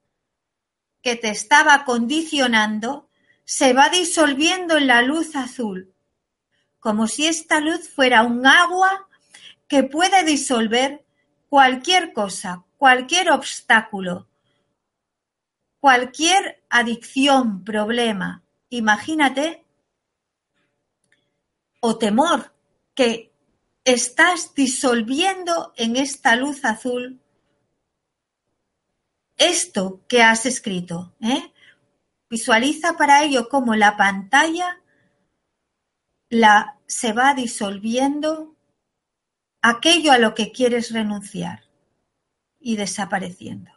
[1.02, 3.10] que te estaba condicionando,
[3.46, 5.92] se va disolviendo en la luz azul,
[6.80, 9.08] como si esta luz fuera un agua
[9.68, 11.04] que puede disolver
[11.50, 14.28] cualquier cosa, cualquier obstáculo,
[15.80, 18.44] cualquier adicción, problema.
[18.70, 19.66] Imagínate
[21.80, 22.54] o temor
[22.94, 23.32] que
[23.86, 27.22] estás disolviendo en esta luz azul
[29.38, 31.14] esto que has escrito.
[31.22, 31.54] ¿eh?
[32.30, 34.82] Visualiza para ello cómo la pantalla
[36.30, 38.56] la, se va disolviendo
[39.62, 41.64] aquello a lo que quieres renunciar
[42.60, 43.72] y desapareciendo.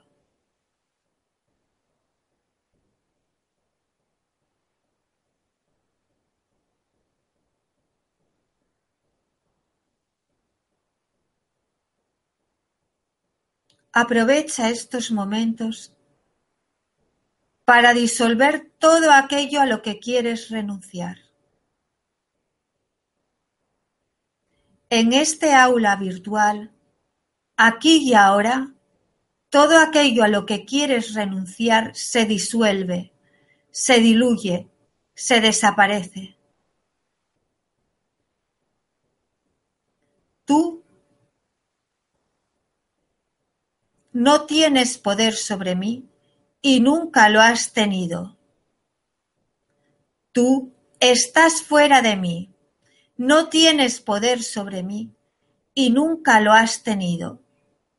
[14.05, 15.93] Aprovecha estos momentos
[17.65, 21.17] para disolver todo aquello a lo que quieres renunciar.
[24.89, 26.71] En este aula virtual,
[27.57, 28.73] aquí y ahora,
[29.49, 33.13] todo aquello a lo que quieres renunciar se disuelve,
[33.73, 34.69] se diluye,
[35.17, 36.37] se desaparece.
[40.45, 40.85] Tú
[44.19, 46.05] no tienes poder sobre mí
[46.61, 48.37] y nunca lo has tenido.
[50.33, 52.51] Tú estás fuera de mí
[53.19, 55.11] no tienes poder sobre mí
[55.75, 57.43] y nunca lo has tenido.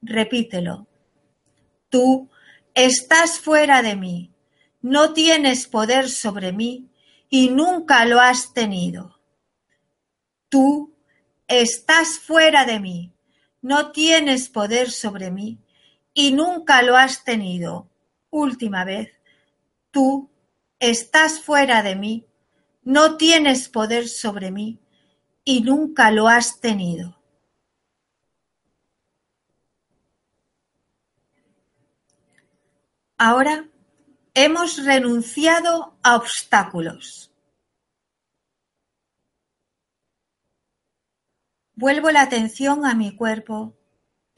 [0.01, 0.87] Repítelo.
[1.89, 2.29] Tú
[2.73, 4.31] estás fuera de mí,
[4.81, 6.87] no tienes poder sobre mí
[7.29, 9.19] y nunca lo has tenido.
[10.47, 10.95] Tú
[11.47, 13.11] estás fuera de mí,
[13.61, 15.59] no tienes poder sobre mí
[16.13, 17.89] y nunca lo has tenido.
[18.29, 19.11] Última vez.
[19.91, 20.29] Tú
[20.79, 22.25] estás fuera de mí,
[22.83, 24.79] no tienes poder sobre mí
[25.43, 27.17] y nunca lo has tenido.
[33.17, 33.67] Ahora
[34.33, 37.29] hemos renunciado a obstáculos.
[41.75, 43.78] Vuelvo la atención a mi cuerpo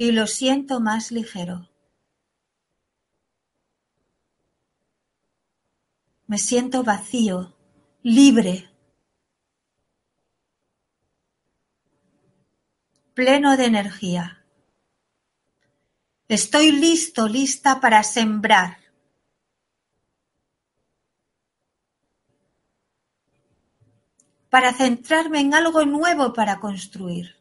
[0.02, 1.70] y lo siento más ligero.
[6.26, 7.56] Me siento vacío,
[8.02, 8.68] libre.
[13.14, 14.44] pleno de energía.
[16.28, 18.78] Estoy listo, lista para sembrar.
[24.50, 27.41] Para centrarme en algo nuevo para construir.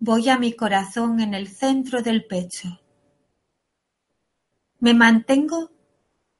[0.00, 2.80] Voy a mi corazón en el centro del pecho.
[4.80, 5.70] Me mantengo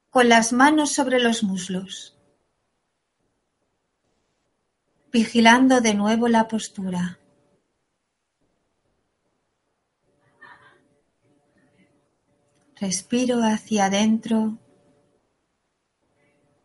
[0.09, 2.17] con las manos sobre los muslos.
[5.13, 7.19] vigilando de nuevo la postura.
[12.77, 14.59] Respiro hacia adentro,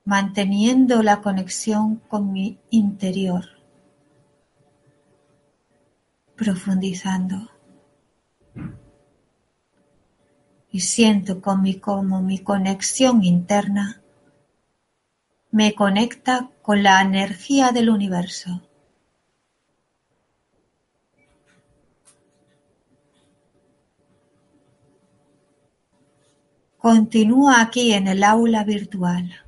[0.06, 3.46] manteniendo la conexión con mi interior,
[6.36, 7.50] profundizando.
[10.72, 14.02] Y siento como mi conexión interna
[15.52, 18.62] me conecta con la energía del universo.
[26.78, 29.45] Continúa aquí en el aula virtual.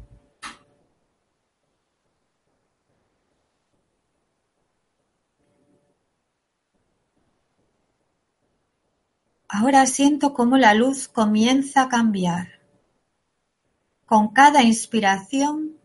[9.47, 12.59] Ahora siento cómo la luz comienza a cambiar.
[14.05, 15.77] Con cada inspiración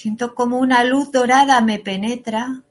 [0.00, 2.62] Siento como una luz dorada me penetra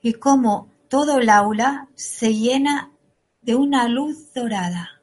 [0.00, 2.92] y como todo el aula se llena
[3.42, 4.99] de una luz dorada.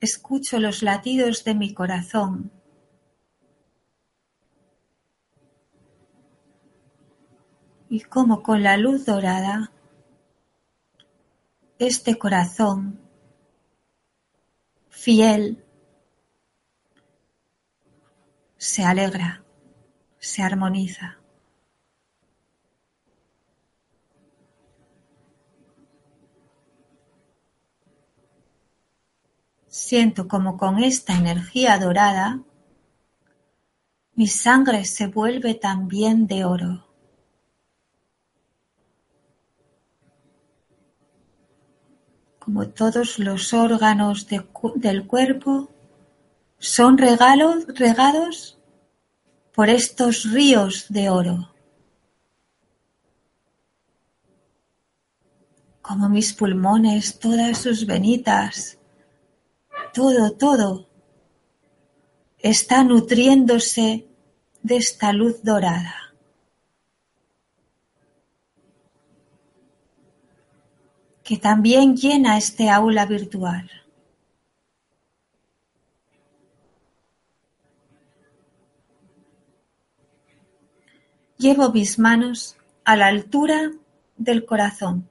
[0.00, 2.50] Escucho los latidos de mi corazón.
[7.88, 9.72] Y como con la luz dorada,
[11.78, 13.00] este corazón
[14.88, 15.64] fiel
[18.56, 19.42] se alegra,
[20.18, 21.19] se armoniza.
[29.70, 32.40] Siento como con esta energía dorada
[34.20, 36.86] mi sangre se vuelve también de oro.
[42.38, 44.26] Como todos los órganos
[44.74, 45.70] del cuerpo
[46.58, 48.58] son regalos, regados
[49.54, 51.54] por estos ríos de oro.
[55.80, 58.79] Como mis pulmones, todas sus venitas,
[59.92, 60.88] todo, todo
[62.38, 64.06] está nutriéndose
[64.62, 66.00] de esta luz dorada.
[71.30, 73.70] que también llena este aula virtual.
[81.38, 83.70] Llevo mis manos a la altura
[84.16, 85.09] del corazón.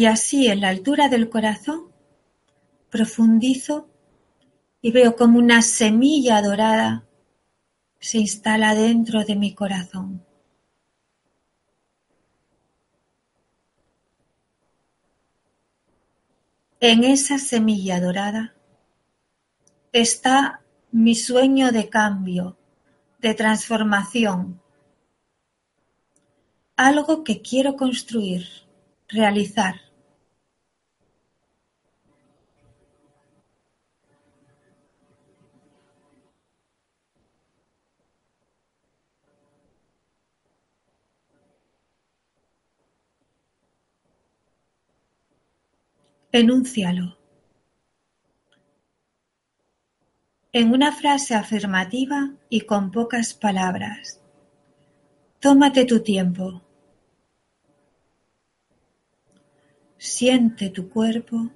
[0.00, 1.92] Y así en la altura del corazón
[2.88, 3.90] profundizo
[4.80, 7.04] y veo como una semilla dorada
[7.98, 10.24] se instala dentro de mi corazón.
[16.80, 18.54] En esa semilla dorada
[19.92, 22.56] está mi sueño de cambio,
[23.18, 24.62] de transformación,
[26.74, 28.46] algo que quiero construir,
[29.06, 29.89] realizar.
[46.32, 47.18] Enúncialo.
[50.52, 54.20] En una frase afirmativa y con pocas palabras.
[55.40, 56.62] Tómate tu tiempo.
[59.98, 61.50] Siente tu cuerpo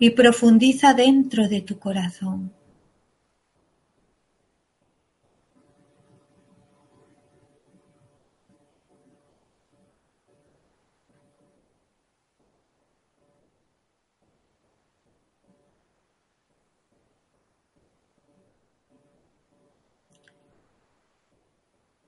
[0.00, 2.52] y profundiza dentro de tu corazón.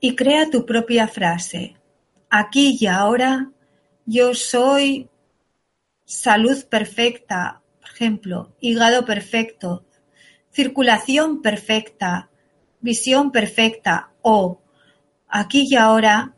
[0.00, 1.76] Y crea tu propia frase.
[2.30, 3.50] Aquí y ahora
[4.04, 5.08] yo soy
[6.04, 9.84] salud perfecta, por ejemplo, hígado perfecto,
[10.50, 12.30] circulación perfecta,
[12.80, 14.60] visión perfecta o
[15.28, 16.34] aquí y ahora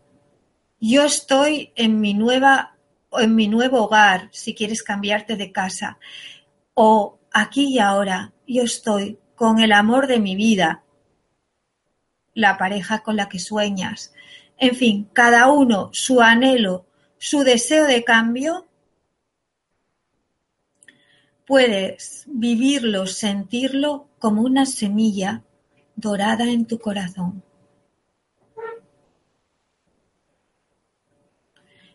[0.81, 2.77] yo estoy en mi nueva
[3.13, 5.99] en mi nuevo hogar si quieres cambiarte de casa
[6.75, 10.83] o aquí y ahora yo estoy con el amor de mi vida
[12.39, 14.15] la pareja con la que sueñas.
[14.59, 16.87] En fin, cada uno su anhelo,
[17.19, 18.69] su deseo de cambio,
[21.45, 25.43] puedes vivirlo, sentirlo como una semilla
[25.97, 27.43] dorada en tu corazón.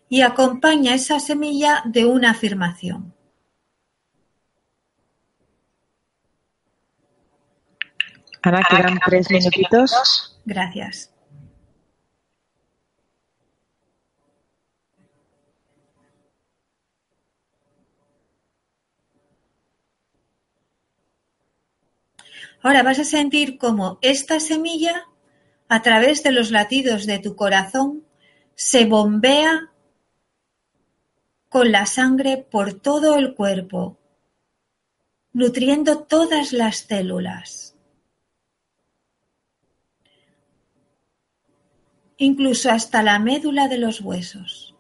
[0.10, 3.14] Y acompaña esa semilla de una afirmación.
[8.42, 10.33] Ana, quedan tres minutitos.
[10.46, 11.14] Gracias.
[22.62, 25.06] Ahora vas a sentir cómo esta semilla,
[25.68, 28.06] a través de los latidos de tu corazón,
[28.56, 29.72] se bombea
[31.50, 33.98] con la sangre por todo el cuerpo,
[35.34, 37.73] nutriendo todas las células.
[42.18, 44.74] Incluso hasta la médula de los huesos.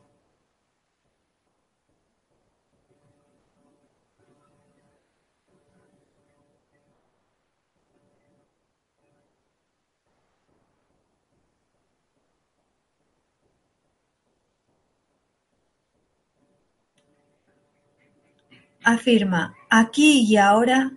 [18.84, 20.92] afirma, aquí y ahora,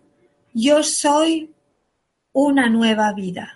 [0.52, 1.54] yo soy
[2.32, 3.55] una nueva vida.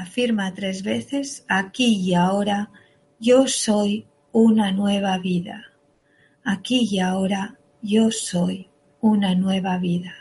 [0.00, 2.70] Afirma tres veces, aquí y ahora,
[3.18, 5.74] yo soy una nueva vida.
[6.42, 8.70] Aquí y ahora, yo soy
[9.02, 10.14] una nueva vida.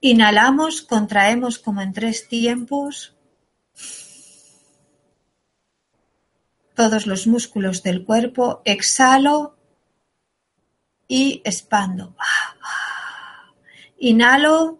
[0.00, 3.16] Inhalamos, contraemos como en tres tiempos
[6.76, 9.58] todos los músculos del cuerpo, exhalo
[11.08, 12.14] y expando.
[13.98, 14.78] Inhalo,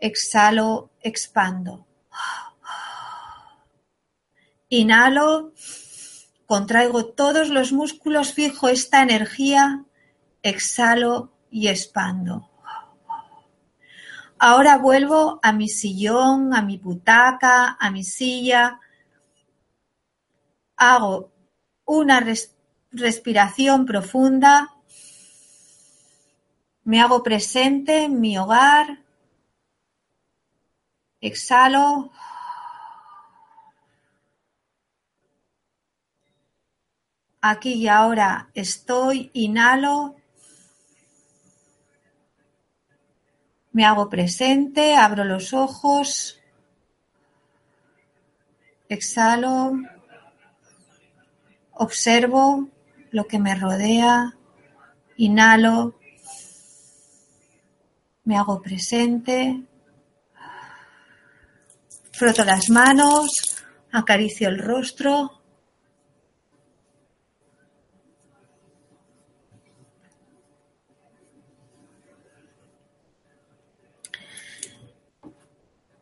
[0.00, 1.86] exhalo, expando.
[4.68, 5.52] Inhalo,
[6.46, 9.84] contraigo todos los músculos, fijo esta energía,
[10.42, 12.50] exhalo y expando.
[14.38, 18.80] Ahora vuelvo a mi sillón, a mi butaca, a mi silla.
[20.76, 21.32] Hago
[21.86, 22.22] una
[22.90, 24.74] respiración profunda.
[26.84, 29.05] Me hago presente en mi hogar.
[31.20, 32.10] Exhalo.
[37.40, 40.16] Aquí y ahora estoy, inhalo.
[43.72, 46.40] Me hago presente, abro los ojos,
[48.88, 49.72] exhalo,
[51.72, 52.68] observo
[53.10, 54.34] lo que me rodea,
[55.16, 55.94] inhalo,
[58.24, 59.62] me hago presente,
[62.16, 63.56] froto las manos,
[63.92, 65.42] acaricio el rostro,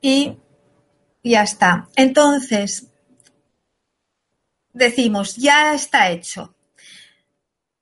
[0.05, 0.37] y
[1.23, 1.89] ya está.
[1.97, 2.89] Entonces,
[4.75, 6.55] decimos, ya está hecho.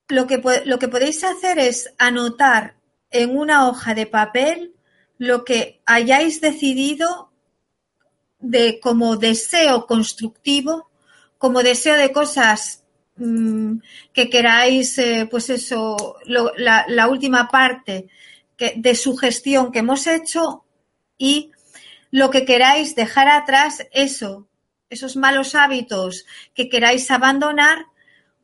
[0.07, 2.77] Lo que, lo que podéis hacer es anotar
[3.11, 4.77] en una hoja de papel
[5.19, 7.32] lo que hayáis decidido
[8.43, 10.91] de como deseo constructivo,
[11.39, 12.85] como deseo de cosas
[13.17, 13.79] mm,
[14.13, 18.09] que queráis, eh, pues eso, la, la, última parte
[18.57, 20.65] que, de su gestión que hemos hecho
[21.17, 21.53] y
[22.11, 24.47] lo que queráis dejar atrás, eso,
[24.91, 27.87] esos malos hábitos que queráis abandonar,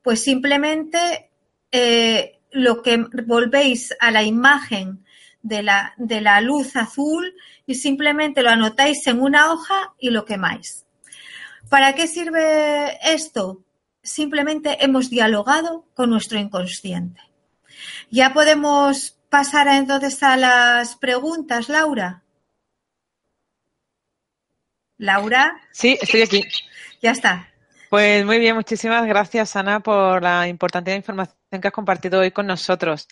[0.03, 1.31] pues simplemente
[1.71, 2.97] eh, lo que
[3.27, 5.05] volvéis a la imagen
[5.43, 7.35] de la, de la luz azul
[7.67, 10.85] y simplemente lo anotáis en una hoja y lo quemáis.
[11.69, 13.63] ¿Para qué sirve esto?
[14.03, 17.21] Simplemente hemos dialogado con nuestro inconsciente.
[18.11, 22.23] Ya podemos pasar entonces a las preguntas, Laura.
[24.97, 25.61] Laura.
[25.73, 26.45] Sí, estoy aquí.
[27.03, 27.49] Ya está.
[27.91, 32.47] Pues muy bien, muchísimas gracias, Ana, por la importante información que has compartido hoy con
[32.47, 33.09] nosotros.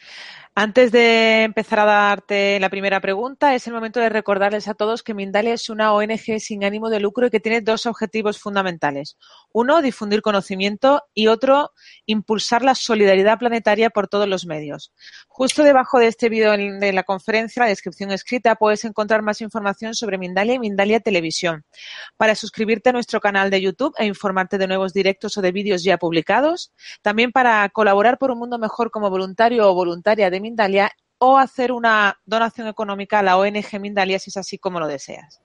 [0.59, 5.03] Antes de empezar a darte la primera pregunta, es el momento de recordarles a todos
[5.03, 9.19] que Mindalia es una ONG sin ánimo de lucro y que tiene dos objetivos fundamentales.
[9.53, 11.73] Uno, difundir conocimiento y otro,
[12.07, 14.95] impulsar la solidaridad planetaria por todos los medios.
[15.29, 19.95] Justo debajo de este vídeo de la conferencia, la descripción escrita, puedes encontrar más información
[19.95, 21.67] sobre Mindalia y Mindalia Televisión.
[22.17, 25.85] Para suscribirte a nuestro canal de YouTube e informarte de nuevos directos o de vídeos
[25.85, 26.73] ya publicados.
[27.03, 31.73] También para colaborar por un mundo mejor como voluntario o voluntaria de Mindalia o hacer
[31.73, 35.41] una donación económica a la ONG Mindalia si es así como lo deseas.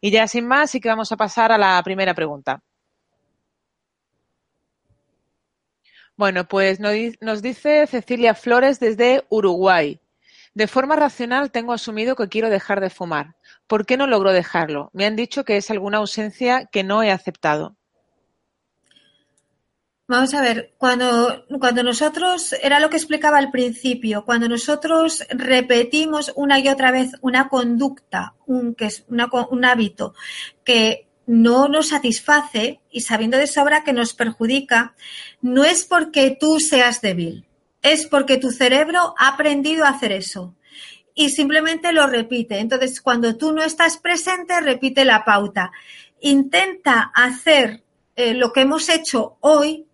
[0.00, 2.62] Y ya sin más, sí que vamos a pasar a la primera pregunta.
[6.16, 10.00] Bueno, pues nos dice Cecilia Flores desde Uruguay.
[10.54, 13.36] De forma racional tengo asumido que quiero dejar de fumar.
[13.66, 14.90] ¿Por qué no logro dejarlo?
[14.94, 17.76] Me han dicho que es alguna ausencia que no he aceptado.
[20.08, 26.32] Vamos a ver, cuando, cuando nosotros, era lo que explicaba al principio, cuando nosotros repetimos
[26.36, 30.14] una y otra vez una conducta, un, que es un hábito
[30.62, 34.94] que no nos satisface y sabiendo de sobra que nos perjudica,
[35.40, 37.44] no es porque tú seas débil,
[37.82, 40.54] es porque tu cerebro ha aprendido a hacer eso
[41.16, 42.60] y simplemente lo repite.
[42.60, 45.72] Entonces, cuando tú no estás presente, repite la pauta.
[46.20, 47.82] Intenta hacer
[48.14, 49.85] eh, lo que hemos hecho hoy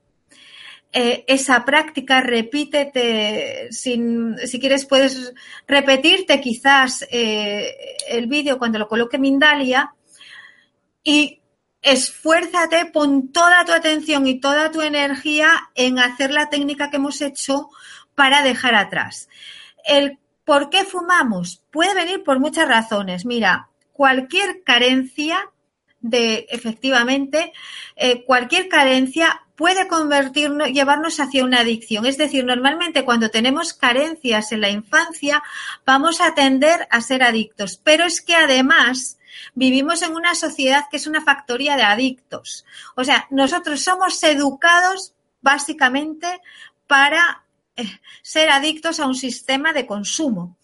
[0.93, 5.33] eh, esa práctica, repítete, sin, si quieres puedes
[5.67, 7.75] repetirte quizás eh,
[8.09, 9.95] el vídeo cuando lo coloque Mindalia
[11.03, 11.41] y
[11.81, 17.23] esfuérzate, pon toda tu atención y toda tu energía en hacer la técnica que hemos
[17.23, 17.71] hecho
[18.15, 19.31] para dejar atrás.
[19.85, 23.25] El por qué fumamos puede venir por muchas razones.
[23.25, 25.52] Mira, cualquier carencia
[26.03, 27.53] de, efectivamente,
[27.97, 32.05] eh, cualquier carencia puede convertirnos, llevarnos hacia una adicción.
[32.05, 35.43] Es decir, normalmente cuando tenemos carencias en la infancia
[35.87, 37.81] vamos a tender a ser adictos.
[37.83, 39.19] Pero es que además
[39.55, 42.65] vivimos en una sociedad que es una factoría de adictos.
[42.97, 46.41] O sea, nosotros somos educados básicamente
[46.87, 47.45] para
[47.77, 50.57] eh, ser adictos a un sistema de consumo.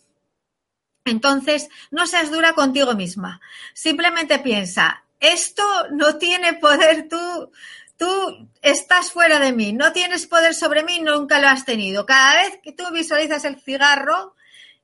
[1.04, 3.40] Entonces, no seas dura contigo misma.
[3.72, 7.50] Simplemente piensa, esto no tiene poder tú,
[7.96, 12.06] tú estás fuera de mí, no tienes poder sobre mí, nunca lo has tenido.
[12.06, 14.34] Cada vez que tú visualizas el cigarro,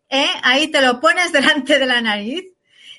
[0.08, 0.28] ¿eh?
[0.42, 2.44] ahí te lo pones delante de la nariz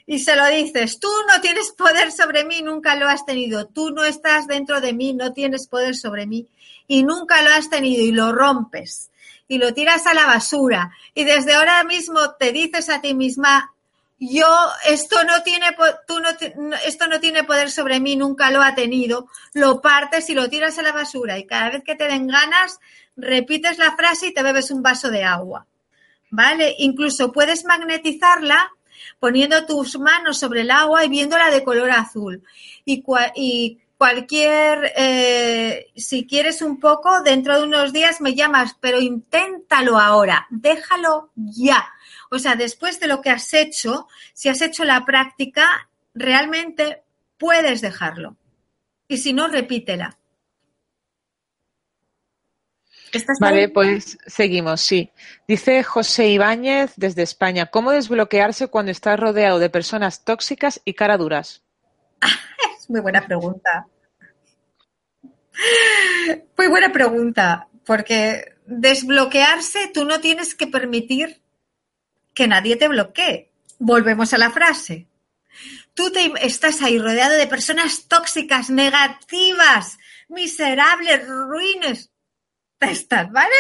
[0.08, 3.92] y se lo dices, tú no tienes poder sobre mí, nunca lo has tenido, tú
[3.92, 6.48] no estás dentro de mí, no tienes poder sobre mí
[6.88, 9.10] y nunca lo has tenido y lo rompes
[9.48, 13.74] y lo tiras a la basura y desde ahora mismo te dices a ti misma,
[14.18, 14.48] yo
[14.86, 15.76] esto no tiene
[16.08, 16.30] tú no,
[16.86, 20.78] esto no tiene poder sobre mí, nunca lo ha tenido, lo partes y lo tiras
[20.78, 22.80] a la basura y cada vez que te den ganas
[23.16, 25.66] repites la frase y te bebes un vaso de agua.
[26.32, 26.76] ¿Vale?
[26.80, 28.72] Incluso puedes magnetizarla
[29.20, 32.44] poniendo tus manos sobre el agua y viéndola de color azul.
[32.84, 33.04] Y,
[33.98, 40.48] cualquier, eh, si quieres un poco, dentro de unos días me llamas, pero inténtalo ahora,
[40.50, 41.88] déjalo ya.
[42.36, 47.04] O sea, después de lo que has hecho, si has hecho la práctica, realmente
[47.38, 48.36] puedes dejarlo.
[49.08, 50.18] Y si no, repítela.
[53.40, 55.14] Vale, pues seguimos, sí.
[55.48, 61.18] Dice José Ibáñez desde España, ¿cómo desbloquearse cuando estás rodeado de personas tóxicas y cara
[61.18, 61.64] duras?
[62.78, 63.88] es muy buena pregunta.
[66.58, 71.45] Muy buena pregunta, porque desbloquearse tú no tienes que permitir
[72.36, 73.50] que nadie te bloquee.
[73.80, 75.08] Volvemos a la frase.
[75.96, 82.12] Tú te, estás ahí rodeado de personas tóxicas, negativas, miserables, ruines.
[82.80, 83.56] Estás, ¿vale?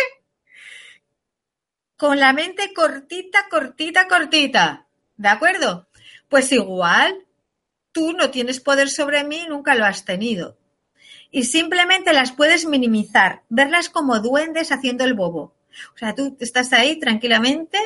[1.98, 4.86] Con la mente cortita, cortita, cortita.
[5.16, 5.88] ¿De acuerdo?
[6.28, 7.26] Pues igual,
[7.94, 10.58] tú no tienes poder sobre mí, nunca lo has tenido.
[11.32, 15.56] Y simplemente las puedes minimizar, verlas como duendes haciendo el bobo.
[15.94, 17.78] O sea, tú estás ahí tranquilamente,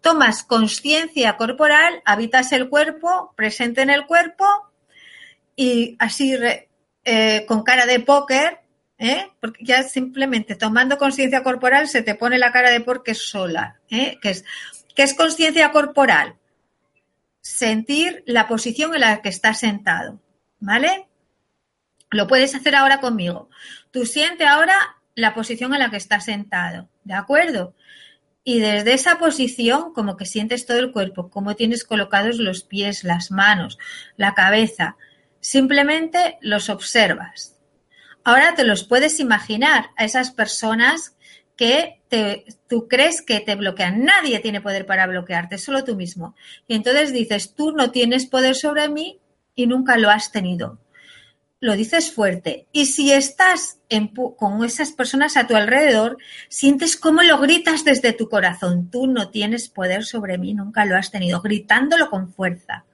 [0.00, 4.44] tomas conciencia corporal, habitas el cuerpo, presente en el cuerpo
[5.56, 6.36] y así
[7.04, 8.60] eh, con cara de póker,
[8.98, 9.30] ¿eh?
[9.40, 14.18] porque ya simplemente tomando conciencia corporal se te pone la cara de póker sola, ¿eh?
[14.22, 14.44] que es,
[14.94, 16.36] ¿qué es conciencia corporal?
[17.40, 20.20] Sentir la posición en la que estás sentado,
[20.60, 21.08] ¿vale?
[22.10, 23.48] Lo puedes hacer ahora conmigo.
[23.90, 24.74] Tú siente ahora
[25.14, 27.74] la posición en la que estás sentado, ¿de acuerdo?
[28.42, 33.04] Y desde esa posición, como que sientes todo el cuerpo, cómo tienes colocados los pies,
[33.04, 33.78] las manos,
[34.16, 34.96] la cabeza,
[35.40, 37.56] simplemente los observas.
[38.24, 41.16] Ahora te los puedes imaginar a esas personas
[41.56, 44.04] que te, tú crees que te bloquean.
[44.04, 46.34] Nadie tiene poder para bloquearte, solo tú mismo.
[46.66, 49.20] Y entonces dices, tú no tienes poder sobre mí
[49.54, 50.78] y nunca lo has tenido
[51.60, 52.66] lo dices fuerte.
[52.72, 53.78] Y si estás
[54.36, 56.16] con esas personas a tu alrededor,
[56.48, 58.90] sientes cómo lo gritas desde tu corazón.
[58.90, 62.84] Tú no tienes poder sobre mí, nunca lo has tenido, gritándolo con fuerza.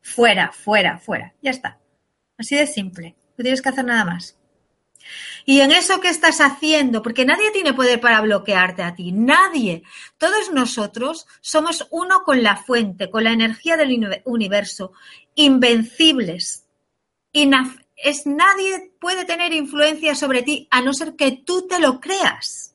[0.00, 1.34] Fuera, fuera, fuera.
[1.42, 1.78] Ya está.
[2.38, 3.16] Así de simple.
[3.36, 4.38] No tienes que hacer nada más.
[5.44, 9.82] Y en eso que estás haciendo, porque nadie tiene poder para bloquearte a ti, nadie.
[10.16, 14.92] Todos nosotros somos uno con la fuente, con la energía del universo,
[15.34, 16.64] invencibles,
[17.96, 22.74] es nadie puede tener influencia sobre ti a no ser que tú te lo creas.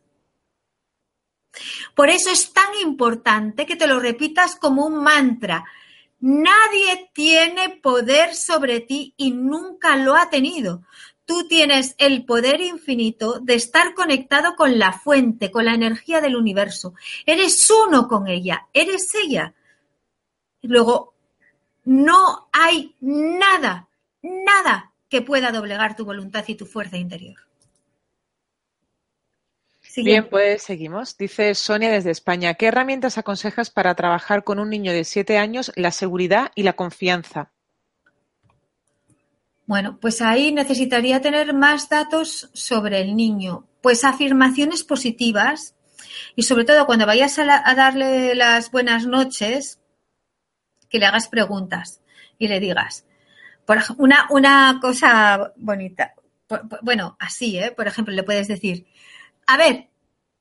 [1.95, 5.65] Por eso es tan importante que te lo repitas como un mantra.
[6.19, 10.83] Nadie tiene poder sobre ti y nunca lo ha tenido.
[11.25, 16.35] Tú tienes el poder infinito de estar conectado con la fuente, con la energía del
[16.35, 16.93] universo.
[17.25, 19.53] Eres uno con ella, eres ella.
[20.61, 21.13] Luego,
[21.85, 23.87] no hay nada,
[24.21, 27.37] nada que pueda doblegar tu voluntad y tu fuerza interior.
[29.97, 31.17] Bien, pues seguimos.
[31.17, 35.71] Dice Sonia desde España, ¿qué herramientas aconsejas para trabajar con un niño de siete años
[35.75, 37.51] la seguridad y la confianza?
[39.65, 43.67] Bueno, pues ahí necesitaría tener más datos sobre el niño.
[43.81, 45.75] Pues afirmaciones positivas
[46.35, 49.79] y sobre todo cuando vayas a, a darle las buenas noches,
[50.89, 52.01] que le hagas preguntas
[52.37, 53.05] y le digas,
[53.69, 56.15] por una, una cosa bonita.
[56.81, 57.69] Bueno, así, ¿eh?
[57.69, 58.87] Por ejemplo, le puedes decir,
[59.45, 59.89] a ver,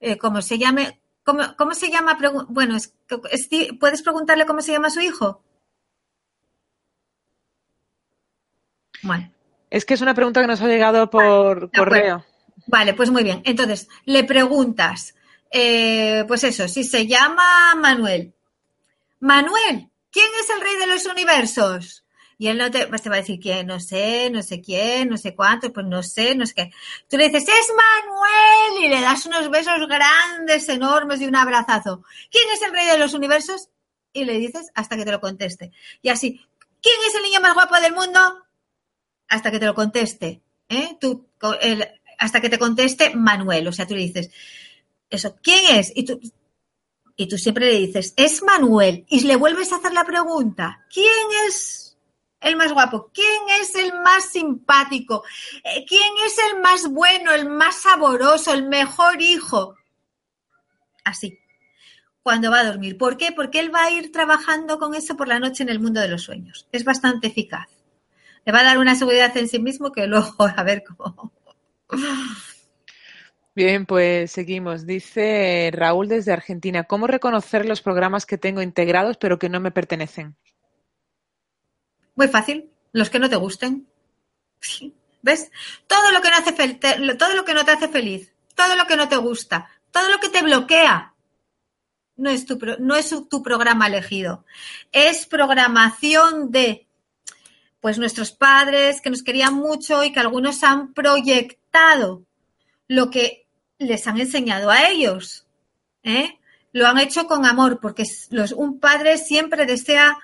[0.01, 1.03] eh, ¿cómo se llame?
[1.22, 2.16] ¿Cómo, se llama?
[2.49, 2.95] Bueno, es,
[3.79, 5.43] ¿puedes preguntarle cómo se llama su hijo?
[9.03, 9.31] Bueno.
[9.68, 12.24] Es que es una pregunta que nos ha llegado por correo.
[12.66, 13.43] Vale, pues muy bien.
[13.45, 15.14] Entonces, le preguntas,
[15.51, 18.33] eh, pues eso, si se llama Manuel.
[19.20, 22.07] Manuel, ¿quién es el rey de los universos?
[22.41, 25.16] Y él no te, te va a decir quién, no sé, no sé quién, no
[25.16, 26.70] sé cuánto, pues no sé, no sé qué.
[27.09, 32.05] Tú le dices, es Manuel, y le das unos besos grandes, enormes y un abrazazo.
[32.30, 33.70] ¿Quién es el rey de los universos?
[34.12, 35.72] Y le dices hasta que te lo conteste.
[36.01, 36.41] Y así,
[36.80, 38.20] ¿quién es el niño más guapo del mundo?
[39.26, 40.41] Hasta que te lo conteste.
[40.68, 40.97] ¿eh?
[41.01, 41.26] Tú,
[42.18, 43.66] hasta que te conteste Manuel.
[43.66, 44.30] O sea, tú le dices,
[45.11, 45.93] eso, ¿quién es?
[45.93, 46.20] Y tú,
[47.16, 49.05] y tú siempre le dices, es Manuel.
[49.09, 51.88] Y le vuelves a hacer la pregunta, ¿quién es
[52.41, 53.11] el más guapo?
[53.12, 55.24] ¿Quién es el más simpático?
[55.64, 59.76] Eh, ¿Quién es el más bueno, el más saboroso, el mejor hijo?
[61.05, 61.39] Así,
[62.22, 62.99] cuando va a dormir.
[62.99, 63.32] ¿Por qué?
[63.32, 66.09] Porque él va a ir trabajando con eso por la noche en el mundo de
[66.09, 66.68] los sueños.
[66.72, 67.68] Es bastante eficaz.
[68.45, 71.32] Le va a dar una seguridad en sí mismo que luego a ver cómo.
[73.55, 74.86] Bien, pues seguimos.
[74.86, 79.72] Dice Raúl desde Argentina, ¿cómo reconocer los programas que tengo integrados pero que no me
[79.72, 80.36] pertenecen?
[82.18, 83.86] Muy fácil, los que no te gusten.
[85.22, 85.52] ¿Ves?
[85.86, 88.96] Todo lo que no hace todo lo que no te hace feliz, todo lo que
[88.96, 91.14] no te gusta, todo lo que te bloquea,
[92.16, 94.44] no es tu, no es tu programa elegido.
[94.90, 96.88] Es programación de
[97.78, 102.24] pues nuestros padres que nos querían mucho y que algunos han proyectado
[102.88, 103.46] lo que
[103.78, 105.46] les han enseñado a ellos.
[106.02, 106.36] ¿eh?
[106.72, 110.18] Lo han hecho con amor, porque los, un padre siempre desea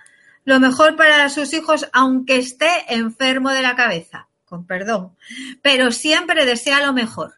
[0.45, 5.17] lo mejor para sus hijos, aunque esté enfermo de la cabeza, con perdón,
[5.63, 7.35] pero siempre desea lo mejor.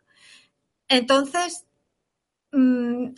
[0.88, 1.64] Entonces,
[2.52, 3.08] mm,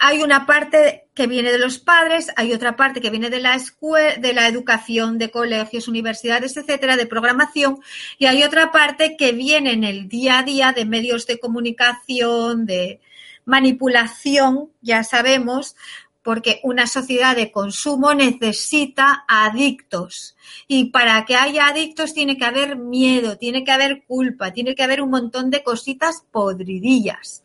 [0.00, 3.54] hay una parte que viene de los padres, hay otra parte que viene de la
[3.54, 7.80] escuela, de la educación, de colegios, universidades, etcétera, de programación,
[8.18, 12.66] y hay otra parte que viene en el día a día de medios de comunicación,
[12.66, 13.00] de
[13.44, 15.76] manipulación, ya sabemos,
[16.22, 20.36] porque una sociedad de consumo necesita adictos.
[20.68, 24.84] Y para que haya adictos tiene que haber miedo, tiene que haber culpa, tiene que
[24.84, 27.42] haber un montón de cositas podridillas.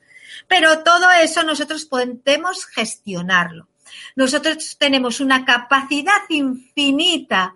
[0.47, 3.67] Pero todo eso nosotros podemos gestionarlo.
[4.15, 7.53] Nosotros tenemos una capacidad infinita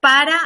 [0.00, 0.38] para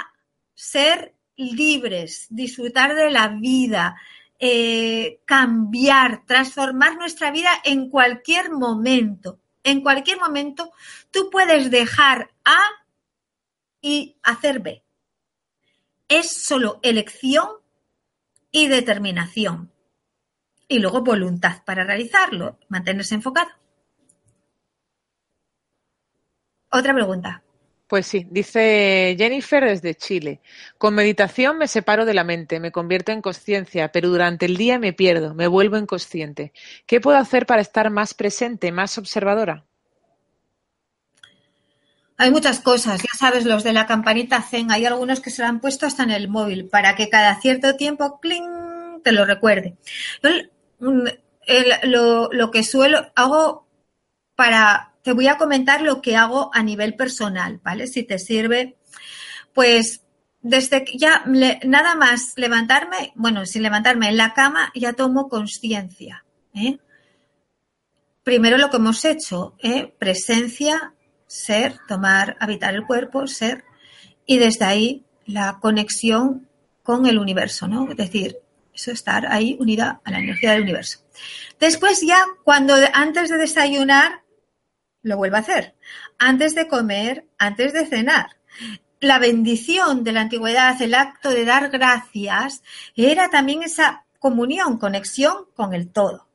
[0.54, 3.96] ser libres, disfrutar de la vida,
[4.38, 10.72] eh, cambiar, transformar nuestra vida en cualquier momento en cualquier momento
[11.10, 12.58] tú puedes dejar A
[13.80, 14.82] y hacer B.
[16.08, 17.48] Es solo elección
[18.50, 19.72] y determinación.
[20.68, 23.50] Y luego voluntad para realizarlo, mantenerse enfocado.
[26.70, 27.42] Otra pregunta.
[27.88, 30.42] Pues sí, dice Jennifer desde Chile.
[30.76, 34.78] Con meditación me separo de la mente, me convierto en conciencia, pero durante el día
[34.78, 36.52] me pierdo, me vuelvo inconsciente.
[36.86, 39.64] ¿Qué puedo hacer para estar más presente, más observadora?
[42.18, 45.48] Hay muchas cosas, ya sabes, los de la campanita Zen, hay algunos que se lo
[45.48, 49.76] han puesto hasta en el móvil para que cada cierto tiempo, ¡cling!, te lo recuerde.
[50.80, 51.04] Mm,
[51.84, 53.66] lo, lo que suelo, hago
[54.34, 57.86] para te voy a comentar lo que hago a nivel personal, ¿vale?
[57.86, 58.76] Si te sirve,
[59.54, 60.02] pues
[60.42, 61.24] desde que ya
[61.64, 66.26] nada más levantarme, bueno, sin levantarme en la cama, ya tomo conciencia.
[66.52, 66.78] ¿eh?
[68.22, 69.94] Primero lo que hemos hecho, ¿eh?
[69.98, 70.92] presencia,
[71.26, 73.64] ser, tomar, habitar el cuerpo, ser,
[74.26, 76.50] y desde ahí la conexión
[76.82, 77.90] con el universo, ¿no?
[77.90, 78.36] Es decir,
[78.74, 80.98] eso estar ahí unida a la energía del universo.
[81.58, 84.27] Después ya, cuando antes de desayunar,
[85.02, 85.74] lo vuelvo a hacer.
[86.18, 88.36] Antes de comer, antes de cenar.
[89.00, 92.62] La bendición de la antigüedad, el acto de dar gracias,
[92.96, 96.28] era también esa comunión, conexión con el todo,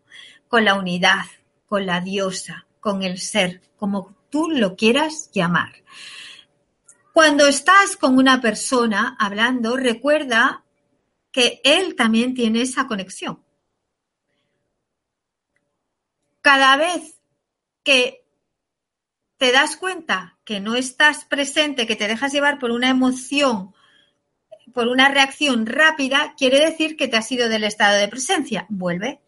[0.48, 1.26] con la unidad,
[1.66, 5.74] con la diosa, con el ser, como tú lo quieras llamar.
[7.14, 10.64] Cuando estás con una persona hablando, recuerda
[11.32, 13.44] que él también tiene esa conexión.
[16.42, 17.20] Cada vez
[17.84, 18.23] que
[19.44, 23.74] te das cuenta que no estás presente, que te dejas llevar por una emoción,
[24.74, 28.66] por una reacción rápida, quiere decir que te has ido del estado de presencia.
[28.70, 29.20] Vuelve.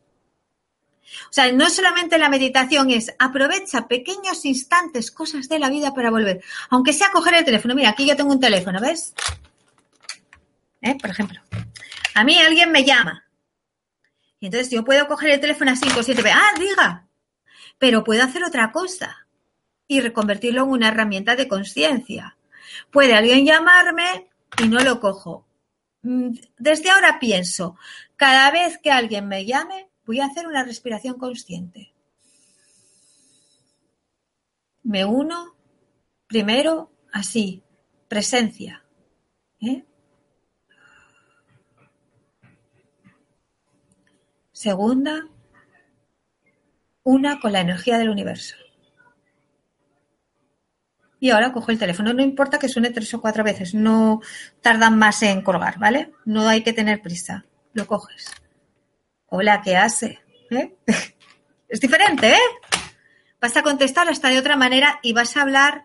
[1.29, 6.11] O sea, no solamente la meditación es aprovecha pequeños instantes, cosas de la vida para
[6.11, 6.41] volver.
[6.69, 7.75] Aunque sea coger el teléfono.
[7.75, 9.13] Mira, aquí yo tengo un teléfono, ¿ves?
[10.81, 10.95] ¿Eh?
[10.97, 11.41] Por ejemplo,
[12.13, 13.25] a mí alguien me llama.
[14.39, 17.05] Y entonces yo puedo coger el teléfono a 5 o 7 Ah, diga.
[17.77, 19.24] Pero puedo hacer otra cosa
[19.87, 22.37] y reconvertirlo en una herramienta de conciencia.
[22.91, 24.29] Puede alguien llamarme
[24.61, 25.45] y no lo cojo.
[26.03, 27.77] mm, desde ahora pienso,
[28.15, 31.93] cada vez que alguien me llame, voy a hacer una respiración consciente.
[34.83, 35.55] Me uno
[36.27, 37.63] primero así,
[38.07, 38.83] presencia.
[39.61, 39.83] ¿eh?
[44.51, 45.27] Segunda,
[47.03, 48.55] una con la energía del universo.
[51.19, 52.13] Y ahora cojo el teléfono.
[52.13, 54.21] No importa que suene tres o cuatro veces, no
[54.61, 56.11] tardan más en colgar, ¿vale?
[56.25, 57.45] No hay que tener prisa.
[57.73, 58.31] Lo coges.
[59.27, 60.19] Hola, ¿qué hace?
[60.49, 60.75] ¿Eh?
[61.67, 62.39] Es diferente, ¿eh?
[63.41, 65.83] Vas a contestar hasta de otra manera y vas a hablar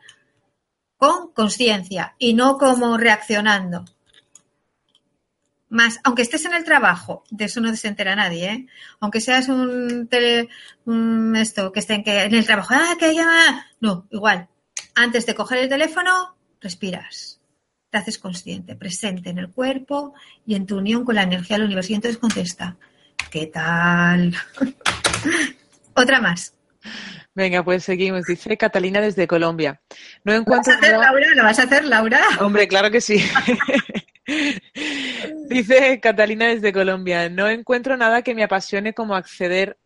[0.99, 3.87] con conciencia y no como reaccionando.
[5.71, 8.67] Más, aunque estés en el trabajo, de eso no se entera nadie, ¿eh?
[9.01, 10.49] Aunque seas un, tele,
[11.37, 13.67] esto, que esté en, que, en el trabajo, ah, que llama.
[13.81, 14.49] No, igual.
[14.95, 17.41] Antes de coger el teléfono, respiras.
[17.91, 20.15] Te haces consciente, presente en el cuerpo
[20.47, 21.93] y en tu unión con la energía del universo.
[21.93, 22.77] Y entonces contesta,
[23.31, 24.35] ¿qué tal?
[25.95, 26.55] Otra más.
[27.35, 28.25] Venga, pues seguimos.
[28.27, 29.81] Dice Catalina desde Colombia.
[30.25, 30.73] No encuentro.
[30.73, 31.35] ¿Lo vas a hacer, Laura?
[31.35, 32.21] ¿Lo vas a hacer, Laura?
[32.41, 33.25] Hombre, claro que sí.
[35.49, 37.29] Dice Catalina desde Colombia.
[37.29, 39.79] No encuentro nada que me apasione como acceder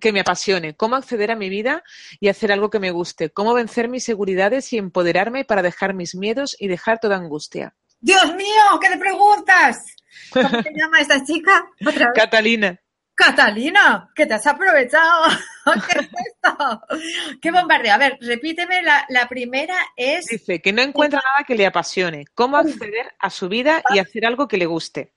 [0.00, 1.82] que me apasione, cómo acceder a mi vida
[2.20, 6.14] y hacer algo que me guste, cómo vencer mis seguridades y empoderarme para dejar mis
[6.14, 7.74] miedos y dejar toda angustia.
[8.00, 9.84] Dios mío, ¿qué le preguntas?
[10.30, 11.66] ¿Cómo se llama esta chica?
[12.14, 12.78] Catalina.
[13.14, 15.24] Catalina, que te has aprovechado.
[15.88, 16.82] ¿Qué es esto?
[17.40, 17.94] ¡Qué bombardeo!
[17.94, 20.26] A ver, repíteme, la, primera es...
[20.26, 22.26] Dice que no encuentra nada que le apasione.
[22.34, 25.14] ¿Cómo acceder a su vida y hacer algo que le guste?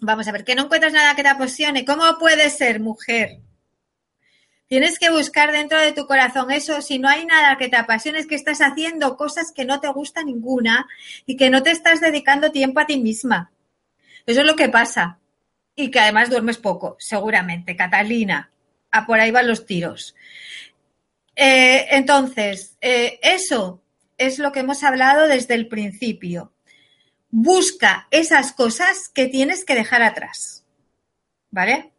[0.00, 1.84] Vamos a ver, que no encuentras nada que te apasione.
[1.84, 3.40] ¿Cómo puede ser, mujer?
[4.68, 6.82] Tienes que buscar dentro de tu corazón eso.
[6.82, 9.88] Si no hay nada que te apasione, es que estás haciendo cosas que no te
[9.88, 10.86] gusta ninguna
[11.24, 13.50] y que no te estás dedicando tiempo a ti misma.
[14.26, 15.18] Eso es lo que pasa
[15.74, 17.76] y que además duermes poco, seguramente.
[17.76, 18.50] Catalina,
[18.90, 20.14] a por ahí van los tiros.
[21.34, 23.80] Eh, entonces, eh, eso
[24.18, 26.52] es lo que hemos hablado desde el principio.
[27.30, 30.64] Busca esas cosas que tienes que dejar atrás.
[31.50, 31.92] ¿Vale?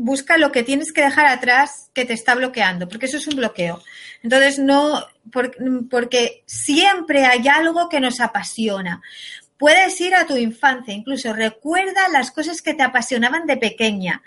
[0.00, 3.34] Busca lo que tienes que dejar atrás que te está bloqueando, porque eso es un
[3.34, 3.82] bloqueo.
[4.22, 5.04] Entonces, no,
[5.90, 9.02] porque siempre hay algo que nos apasiona.
[9.58, 14.22] Puedes ir a tu infancia, incluso recuerda las cosas que te apasionaban de pequeña.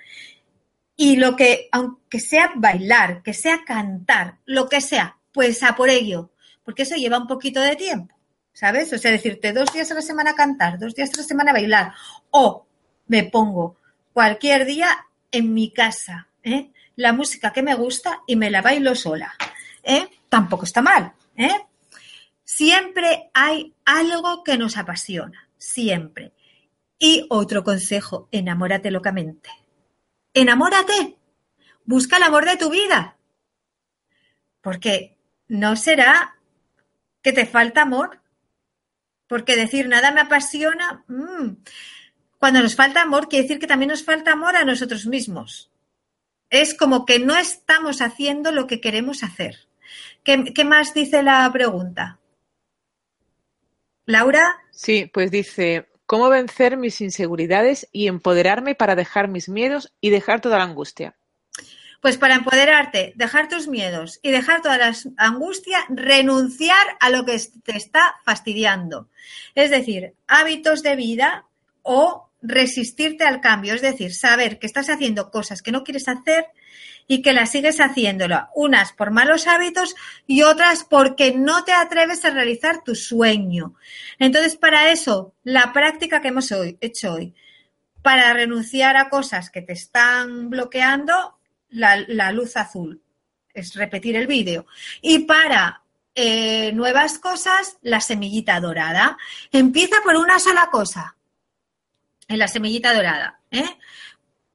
[0.97, 5.89] Y lo que, aunque sea bailar, que sea cantar, lo que sea, pues a por
[5.89, 6.31] ello,
[6.65, 8.13] porque eso lleva un poquito de tiempo,
[8.51, 8.91] ¿sabes?
[8.91, 11.93] O sea, decirte dos días a la semana cantar, dos días a la semana bailar,
[12.29, 12.67] o
[13.07, 13.77] me pongo
[14.11, 14.89] cualquier día
[15.31, 16.71] en mi casa, ¿eh?
[16.95, 19.33] la música que me gusta y me la bailo sola.
[19.83, 20.07] ¿eh?
[20.29, 21.65] Tampoco está mal, ¿eh?
[22.43, 26.33] Siempre hay algo que nos apasiona, siempre.
[26.99, 29.49] Y otro consejo, enamórate locamente.
[30.33, 31.17] Enamórate,
[31.85, 33.17] busca el amor de tu vida.
[34.59, 35.17] Porque
[35.47, 36.35] no será
[37.21, 38.21] que te falta amor.
[39.27, 41.55] Porque decir nada me apasiona, mm,
[42.41, 45.69] cuando nos falta amor, quiere decir que también nos falta amor a nosotros mismos.
[46.49, 49.67] Es como que no estamos haciendo lo que queremos hacer.
[50.23, 52.17] qué más dice la pregunta?
[54.07, 54.59] Laura.
[54.71, 60.41] Sí, pues dice, ¿cómo vencer mis inseguridades y empoderarme para dejar mis miedos y dejar
[60.41, 61.15] toda la angustia?
[62.01, 67.39] Pues para empoderarte, dejar tus miedos y dejar toda la angustia, renunciar a lo que
[67.63, 69.09] te está fastidiando.
[69.53, 71.45] Es decir, hábitos de vida
[71.83, 76.45] o resistirte al cambio, es decir, saber que estás haciendo cosas que no quieres hacer
[77.07, 79.95] y que las sigues haciéndolo, unas por malos hábitos
[80.27, 83.75] y otras porque no te atreves a realizar tu sueño.
[84.17, 87.33] Entonces, para eso, la práctica que hemos hecho hoy,
[88.01, 91.37] para renunciar a cosas que te están bloqueando,
[91.69, 93.01] la, luz azul,
[93.53, 94.65] es repetir el vídeo.
[95.01, 95.83] Y para
[96.15, 99.17] eh, nuevas cosas, la semillita dorada.
[99.51, 101.15] Empieza por una sola cosa,
[102.31, 103.39] en la semillita dorada.
[103.51, 103.65] ¿eh?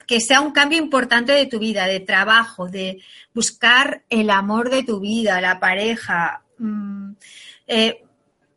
[0.07, 3.03] que sea un cambio importante de tu vida, de trabajo, de
[3.35, 7.13] buscar el amor de tu vida, la pareja, mm,
[7.67, 8.05] eh,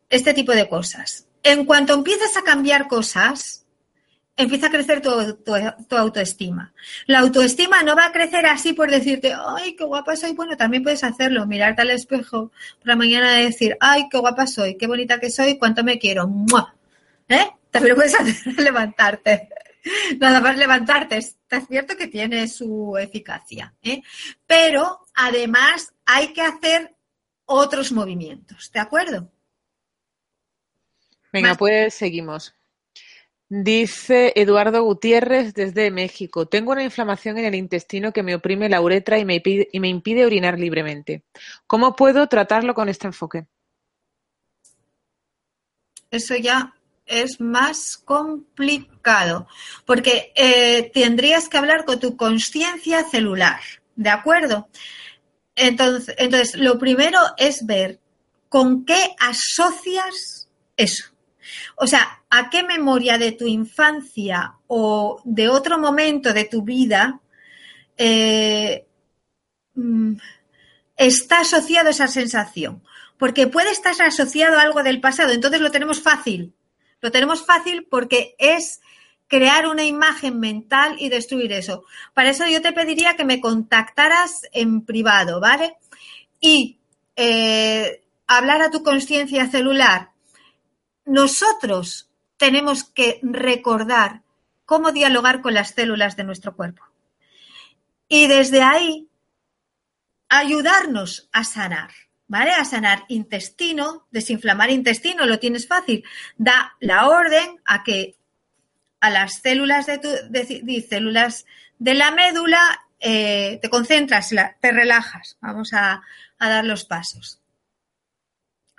[0.08, 1.26] este tipo de cosas.
[1.42, 3.66] En cuanto empiezas a cambiar cosas,
[4.36, 5.10] empieza a crecer tu,
[5.88, 6.72] tu, autoestima.
[7.06, 10.32] La autoestima no va a crecer así por decirte, ay, qué guapa soy.
[10.32, 14.46] Bueno, también puedes hacerlo, mirarte al espejo por la mañana y decir, ay, qué guapa
[14.46, 16.30] soy, qué bonita que soy, cuánto me quiero.
[17.28, 17.48] ¿Eh?
[17.70, 19.48] También puedes hacer levantarte.
[20.18, 24.02] Nada más levantarte, está cierto que tiene su eficacia, ¿eh?
[24.46, 26.94] pero además hay que hacer
[27.46, 29.32] otros movimientos, ¿de acuerdo?
[31.32, 32.54] Venga, pues seguimos.
[33.48, 36.46] Dice Eduardo Gutiérrez desde México.
[36.46, 39.88] Tengo una inflamación en el intestino que me oprime la uretra y me, y me
[39.88, 41.24] impide orinar libremente.
[41.66, 43.46] ¿Cómo puedo tratarlo con este enfoque?
[46.12, 46.74] Eso ya
[47.10, 49.46] es más complicado,
[49.84, 53.60] porque eh, tendrías que hablar con tu conciencia celular,
[53.96, 54.68] ¿de acuerdo?
[55.56, 58.00] Entonces, entonces, lo primero es ver
[58.48, 61.04] con qué asocias eso.
[61.76, 67.20] O sea, ¿a qué memoria de tu infancia o de otro momento de tu vida
[67.96, 68.86] eh,
[69.74, 70.14] mm,
[70.96, 72.82] está asociado esa sensación?
[73.18, 76.54] Porque puede estar asociado a algo del pasado, entonces lo tenemos fácil.
[77.00, 78.80] Lo tenemos fácil porque es
[79.30, 81.84] crear una imagen mental y destruir eso.
[82.14, 85.76] Para eso yo te pediría que me contactaras en privado, ¿vale?
[86.40, 86.78] Y
[87.14, 90.10] eh, hablar a tu conciencia celular.
[91.04, 94.22] Nosotros tenemos que recordar
[94.64, 96.82] cómo dialogar con las células de nuestro cuerpo.
[98.08, 99.08] Y desde ahí
[100.28, 101.90] ayudarnos a sanar.
[102.30, 102.52] ¿Vale?
[102.52, 106.04] A sanar intestino, desinflamar intestino, lo tienes fácil.
[106.36, 108.14] Da la orden a que
[109.00, 111.44] a las células de, tu, de, células
[111.80, 112.60] de la médula
[113.00, 115.38] eh, te concentras, te relajas.
[115.40, 116.02] Vamos a,
[116.38, 117.40] dar los pasos.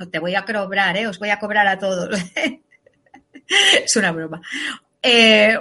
[0.09, 1.07] Te voy a cobrar, ¿eh?
[1.07, 2.17] Os voy a cobrar a todos.
[3.83, 4.41] es una broma.
[5.03, 5.59] Eh,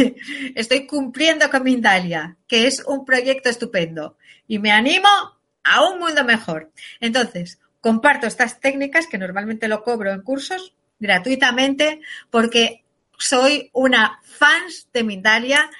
[0.54, 4.18] estoy cumpliendo con Mindalia, que es un proyecto estupendo.
[4.46, 5.08] Y me animo
[5.64, 6.70] a un mundo mejor.
[7.00, 12.00] Entonces, comparto estas técnicas que normalmente lo cobro en cursos gratuitamente
[12.30, 12.84] porque
[13.18, 15.70] soy una fans de Mindalia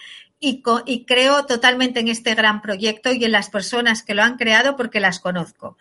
[0.41, 4.37] y, y, creo totalmente en este gran proyecto y en las personas que lo han
[4.37, 5.79] creado porque las conozco.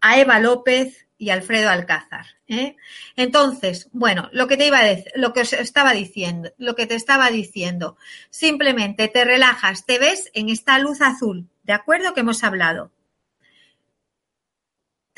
[0.00, 2.26] A Eva López y Alfredo Alcázar.
[2.46, 2.76] ¿eh?
[3.16, 6.86] Entonces, bueno, lo que te iba a decir, lo que os estaba diciendo, lo que
[6.86, 7.96] te estaba diciendo,
[8.30, 12.14] simplemente te relajas, te ves en esta luz azul, ¿de acuerdo?
[12.14, 12.92] Que hemos hablado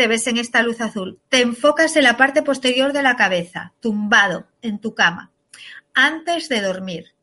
[0.00, 1.20] te ves en esta luz azul.
[1.28, 5.30] Te enfocas en la parte posterior de la cabeza, tumbado en tu cama,
[5.92, 7.14] antes de dormir.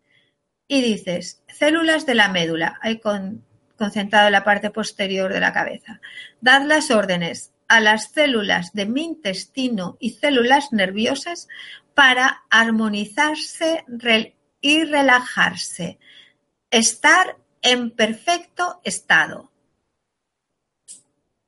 [0.67, 6.01] Y dices, células de la médula, hay concentrado en la parte posterior de la cabeza.
[6.39, 11.47] Dad las órdenes a las células de mi intestino y células nerviosas
[11.95, 13.85] para armonizarse
[14.61, 15.97] y relajarse.
[16.69, 19.51] Estar en perfecto estado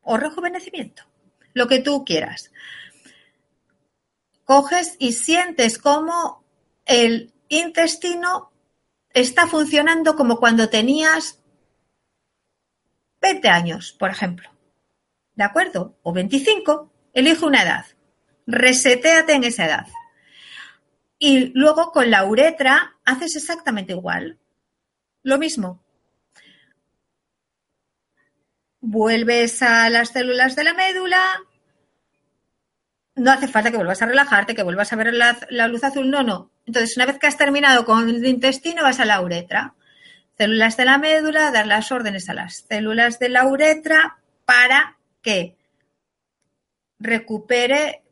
[0.02, 1.09] o rejuvenecimiento
[1.60, 2.51] lo que tú quieras.
[4.45, 6.43] Coges y sientes cómo
[6.86, 8.51] el intestino
[9.10, 11.44] está funcionando como cuando tenías
[13.22, 14.49] 20 años, por ejemplo.
[15.36, 15.98] ¿De acuerdo?
[16.02, 16.90] O 25.
[17.14, 17.86] Elige una edad.
[18.48, 19.88] Resetéate en esa edad.
[21.18, 24.40] Y luego con la uretra haces exactamente igual.
[25.23, 25.84] Lo mismo.
[28.81, 31.22] vuelves a las células de la médula,
[33.20, 36.24] no hace falta que vuelvas a relajarte, que vuelvas a ver la, luz azul, no,
[36.24, 36.52] no.
[36.66, 39.76] Entonces, una vez que has terminado con el intestino, vas a la uretra.
[40.38, 45.58] Células de la médula, dar las órdenes a las células de la uretra para que
[46.98, 48.04] recupere,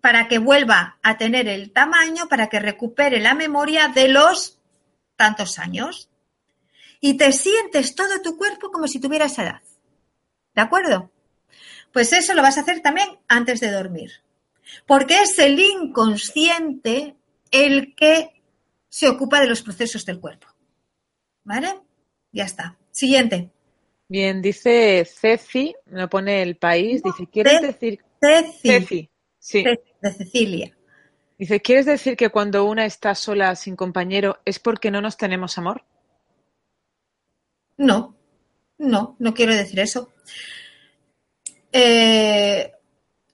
[0.00, 4.58] para que vuelva a tener el tamaño, para que recupere la memoria de los
[5.16, 6.10] tantos años.
[7.00, 9.62] Y te sientes todo tu cuerpo como si tuvieras edad.
[10.54, 11.10] ¿De acuerdo?
[11.92, 14.22] Pues eso lo vas a hacer también antes de dormir.
[14.86, 17.16] Porque es el inconsciente
[17.50, 18.42] el que
[18.88, 20.46] se ocupa de los procesos del cuerpo.
[21.44, 21.80] ¿Vale?
[22.32, 22.76] Ya está.
[22.90, 23.50] Siguiente.
[24.08, 28.00] Bien, dice Ceci, me pone el país, dice, ¿quieres decir?
[28.20, 28.68] Ceci.
[28.68, 29.64] Ceci, sí.
[29.64, 30.76] de Cecilia.
[31.38, 35.56] Dice, ¿quieres decir que cuando una está sola sin compañero es porque no nos tenemos
[35.58, 35.84] amor?
[37.76, 38.14] No,
[38.78, 40.12] no, no quiero decir eso.
[41.72, 42.70] Eh,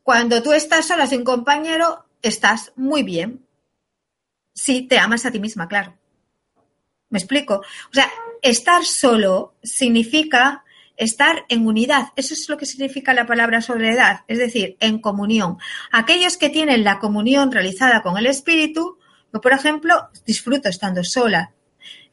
[0.09, 3.45] cuando tú estás sola sin compañero, estás muy bien.
[4.55, 5.99] Si te amas a ti misma, claro.
[7.11, 7.57] ¿Me explico?
[7.57, 8.11] O sea,
[8.41, 10.65] estar solo significa
[10.97, 12.07] estar en unidad.
[12.17, 15.59] Eso es lo que significa la palabra soledad, es decir, en comunión.
[15.93, 18.97] Aquellos que tienen la comunión realizada con el espíritu,
[19.31, 21.53] yo, por ejemplo, disfruto estando sola.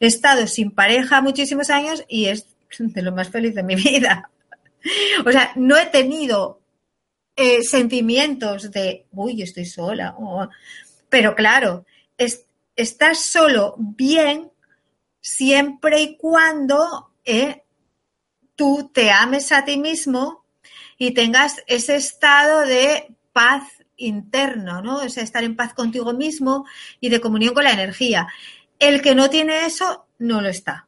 [0.01, 2.45] He estado sin pareja muchísimos años y es
[2.77, 4.31] de lo más feliz de mi vida.
[5.25, 6.59] O sea, no he tenido
[7.35, 10.15] eh, sentimientos de, uy, estoy sola.
[11.09, 11.85] pero claro,
[12.75, 14.51] estás solo bien
[15.21, 17.63] siempre y cuando eh,
[18.55, 20.45] tú te ames a ti mismo
[20.97, 23.63] y tengas ese estado de paz
[23.97, 24.97] interno, ¿no?
[24.97, 26.65] O sea, estar en paz contigo mismo
[26.99, 28.27] y de comunión con la energía.
[28.79, 30.87] El que no tiene eso, no lo está.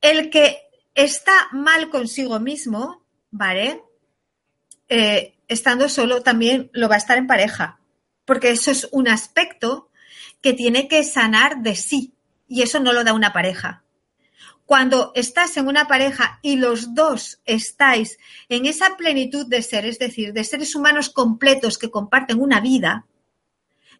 [0.00, 0.62] El que
[0.94, 3.82] está mal consigo mismo, ¿vale?
[4.94, 7.80] Eh, estando solo también lo va a estar en pareja,
[8.26, 9.88] porque eso es un aspecto
[10.42, 12.12] que tiene que sanar de sí
[12.46, 13.84] y eso no lo da una pareja.
[14.66, 18.18] Cuando estás en una pareja y los dos estáis
[18.50, 23.06] en esa plenitud de ser, es decir, de seres humanos completos que comparten una vida,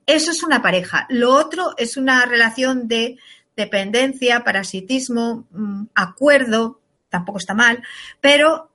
[0.05, 1.07] eso es una pareja.
[1.09, 3.17] Lo otro es una relación de
[3.57, 7.83] dependencia, parasitismo, mm, acuerdo, tampoco está mal,
[8.21, 8.72] pero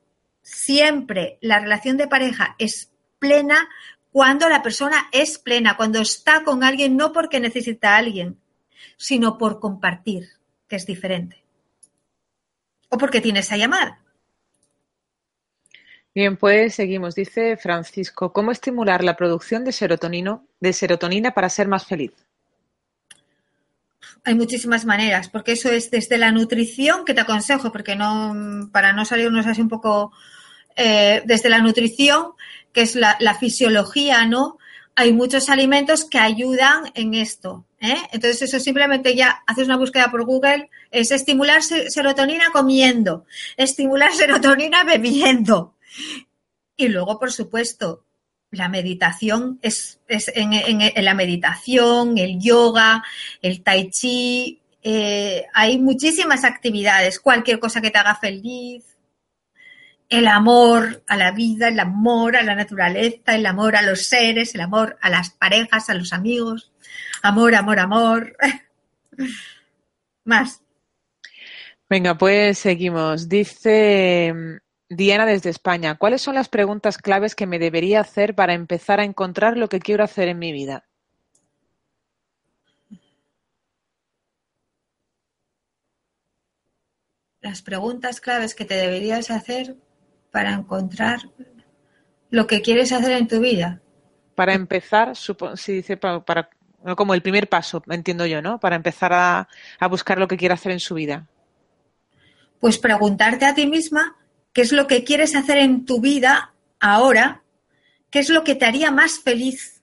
[0.48, 3.68] siempre la relación de pareja es plena
[4.12, 8.40] cuando la persona es plena, cuando está con alguien no porque necesita a alguien,
[8.96, 10.30] sino por compartir,
[10.68, 11.44] que es diferente.
[12.90, 14.00] O porque tiene esa llamada.
[16.16, 17.14] Bien, pues seguimos.
[17.14, 22.14] Dice Francisco, ¿cómo estimular la producción de, de serotonina para ser más feliz?
[24.24, 28.94] Hay muchísimas maneras, porque eso es desde la nutrición que te aconsejo, porque no, para
[28.94, 30.14] no salirnos así un poco
[30.78, 32.34] eh, desde la nutrición,
[32.72, 34.60] que es la, fisiología, ¿no?
[34.96, 37.66] Hay muchos alimentos que ayudan en esto.
[37.80, 37.98] ¿eh?
[38.12, 43.26] Entonces, eso simplemente ya haces una búsqueda por Google, es estimular serotonina comiendo,
[43.58, 45.74] estimular serotonina bebiendo.
[46.76, 48.04] Y luego, por supuesto,
[48.52, 53.04] la meditación es, en, la meditación, el yoga,
[53.42, 58.97] el tai chi, eh, hay muchísimas actividades, cualquier cosa que te haga feliz,
[60.10, 64.56] el amor a la vida, el amor a la naturaleza, el amor a los seres,
[64.56, 66.72] el amor a las parejas, a los amigos,
[67.22, 68.38] amor, amor, amor.
[70.24, 70.62] Más.
[71.90, 73.30] Venga, pues seguimos.
[73.30, 74.34] Dice
[74.90, 79.06] Diana desde España, ¿cuáles son las preguntas claves que me debería hacer para empezar a
[79.06, 80.86] encontrar lo que quiero hacer en mi vida?
[87.42, 89.78] Las preguntas claves que te deberías hacer
[90.32, 91.22] para encontrar
[92.30, 93.82] lo que quieres hacer en tu vida.
[94.36, 96.50] Para empezar, si dice para,
[96.96, 98.60] como el primer paso, entiendo yo, ¿no?
[98.60, 99.48] Para empezar a,
[99.80, 101.28] a buscar lo que quiere hacer en su vida.
[102.60, 104.16] Pues preguntarte a ti misma
[104.54, 107.44] qué es lo que quieres hacer en tu vida ahora,
[108.10, 109.82] qué es lo que te haría más feliz.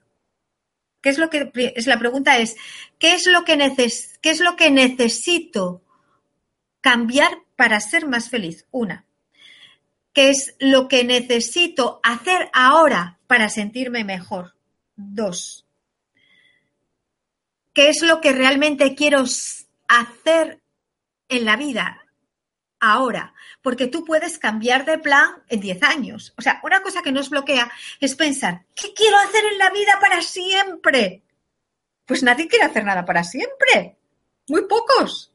[1.00, 2.56] ¿Qué es lo que es la pregunta es
[2.98, 3.58] qué es lo que
[4.22, 5.82] qué es lo que necesito
[6.80, 8.66] cambiar para ser más feliz?
[8.70, 9.03] Una.
[10.14, 14.54] ¿Qué es lo que necesito hacer ahora para sentirme mejor?
[14.96, 15.66] Dos.
[17.74, 19.24] ¿Qué es lo que realmente quiero
[19.88, 20.62] hacer
[21.28, 22.00] en la vida
[22.80, 23.34] ahora?
[23.64, 26.34] porque tú puedes cambiar de plan en 10 años.
[26.36, 29.98] O sea, una cosa que nos bloquea es pensar, ¿qué quiero hacer en la vida
[30.02, 31.22] para siempre?
[32.04, 33.96] Pues nadie quiere hacer nada para siempre.
[34.48, 35.32] Muy pocos.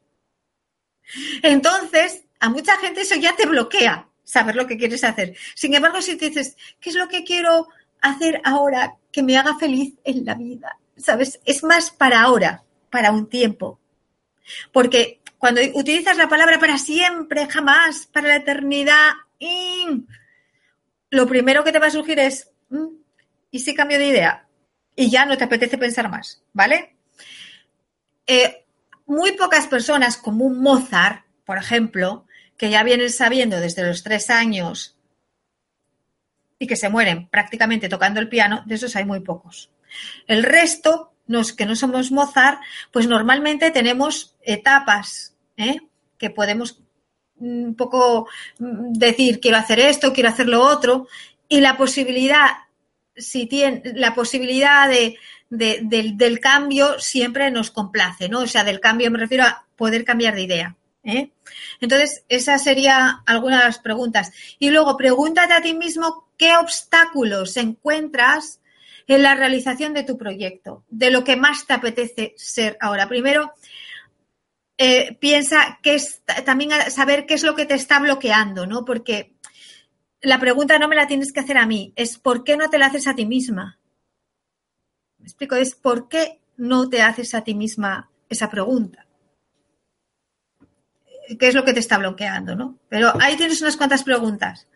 [1.42, 5.36] Entonces, a mucha gente eso ya te bloquea, saber lo que quieres hacer.
[5.54, 7.68] Sin embargo, si te dices, ¿qué es lo que quiero
[8.00, 10.78] hacer ahora que me haga feliz en la vida?
[10.96, 11.40] ¿Sabes?
[11.44, 13.80] Es más para ahora, para un tiempo.
[14.72, 19.12] Porque cuando utilizas la palabra para siempre, jamás, para la eternidad,
[21.10, 22.86] lo primero que te va a surgir es, mm,
[23.50, 24.46] ¿y si cambio de idea?
[24.94, 26.96] Y ya no te apetece pensar más, ¿vale?
[28.26, 28.64] Eh,
[29.06, 32.26] muy pocas personas, como un Mozart, por ejemplo,
[32.60, 34.94] que ya vienen sabiendo desde los tres años
[36.58, 39.70] y que se mueren prácticamente tocando el piano, de esos hay muy pocos.
[40.26, 42.60] El resto, los que no somos Mozart,
[42.92, 45.80] pues normalmente tenemos etapas ¿eh?
[46.18, 46.82] que podemos
[47.36, 48.28] un poco
[48.58, 51.08] decir quiero hacer esto, quiero hacer lo otro,
[51.48, 52.50] y la posibilidad,
[53.16, 55.16] si tiene, la posibilidad de,
[55.48, 58.40] del, cambio siempre nos complace, ¿no?
[58.40, 60.76] O sea, del cambio me refiero a poder cambiar de idea.
[61.02, 61.32] ¿Eh?
[61.80, 64.32] Entonces, esa sería alguna de las preguntas.
[64.58, 68.60] Y luego, pregúntate a ti mismo qué obstáculos encuentras
[69.06, 73.08] en la realización de tu proyecto, de lo que más te apetece ser ahora.
[73.08, 73.52] Primero,
[74.78, 78.84] eh, piensa que es también saber qué es lo que te está bloqueando, ¿no?
[78.84, 79.34] Porque
[80.22, 82.78] la pregunta no me la tienes que hacer a mí, es ¿por qué no te
[82.78, 83.78] la haces a ti misma?
[85.18, 89.06] Me explico, es ¿por qué no te haces a ti misma esa pregunta?
[91.38, 92.78] ¿Qué es lo que te está bloqueando, no?
[92.88, 94.66] Pero ahí tienes unas cuantas preguntas.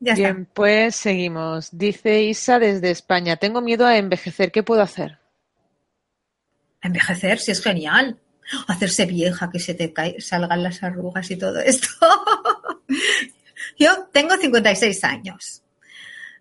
[0.00, 1.68] Ya Bien, pues seguimos.
[1.72, 5.18] Dice Isa desde España, tengo miedo a envejecer, ¿qué puedo hacer?
[6.82, 8.20] Envejecer, si es genial
[8.68, 11.88] hacerse vieja, que se te salgan las arrugas y todo esto.
[13.78, 15.62] Yo tengo 56 años.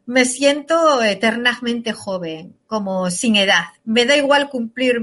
[0.05, 3.65] me siento eternamente joven, como sin edad.
[3.85, 4.99] Me da igual cumplir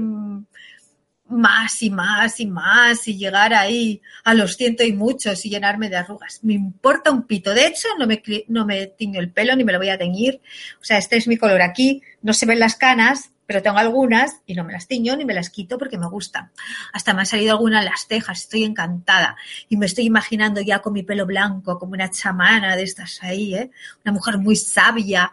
[1.31, 5.89] más y más y más y llegar ahí a los ciento y muchos y llenarme
[5.89, 6.43] de arrugas.
[6.43, 7.53] Me importa un pito.
[7.53, 10.41] De hecho, no me, no me tiño el pelo ni me lo voy a teñir.
[10.81, 12.01] O sea, este es mi color aquí.
[12.21, 15.33] No se ven las canas, pero tengo algunas y no me las tiño ni me
[15.33, 16.51] las quito porque me gustan.
[16.93, 18.41] Hasta me ha salido alguna en las cejas.
[18.41, 19.35] Estoy encantada.
[19.69, 23.55] Y me estoy imaginando ya con mi pelo blanco, como una chamana de estas ahí,
[23.55, 23.71] ¿eh?
[24.05, 25.31] Una mujer muy sabia.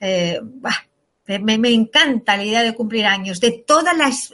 [0.00, 0.40] Eh,
[1.38, 3.86] me, encanta la idea de cumplir años, de todo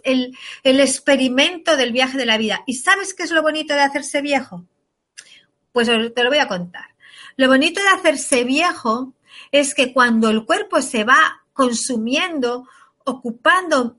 [0.05, 2.62] el, el experimento del viaje de la vida.
[2.66, 4.64] ¿Y sabes qué es lo bonito de hacerse viejo?
[5.73, 6.86] Pues te lo voy a contar.
[7.36, 9.12] Lo bonito de hacerse viejo
[9.52, 12.66] es que cuando el cuerpo se va consumiendo,
[13.05, 13.97] ocupando,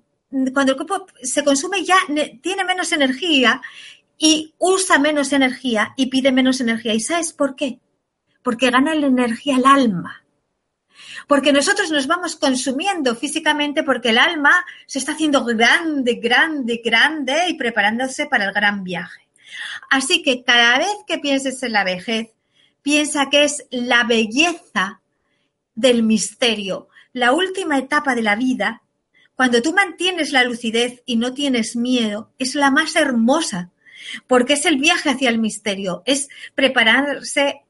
[0.53, 1.97] cuando el cuerpo se consume ya
[2.41, 3.61] tiene menos energía
[4.17, 6.93] y usa menos energía y pide menos energía.
[6.93, 7.79] ¿Y sabes por qué?
[8.41, 10.23] Porque gana la energía el alma
[11.27, 17.49] porque nosotros nos vamos consumiendo físicamente porque el alma se está haciendo grande, grande, grande
[17.49, 19.27] y preparándose para el gran viaje.
[19.89, 22.29] Así que cada vez que pienses en la vejez,
[22.81, 25.01] piensa que es la belleza
[25.75, 28.81] del misterio, la última etapa de la vida.
[29.35, 33.71] Cuando tú mantienes la lucidez y no tienes miedo, es la más hermosa,
[34.25, 37.61] porque es el viaje hacia el misterio, es prepararse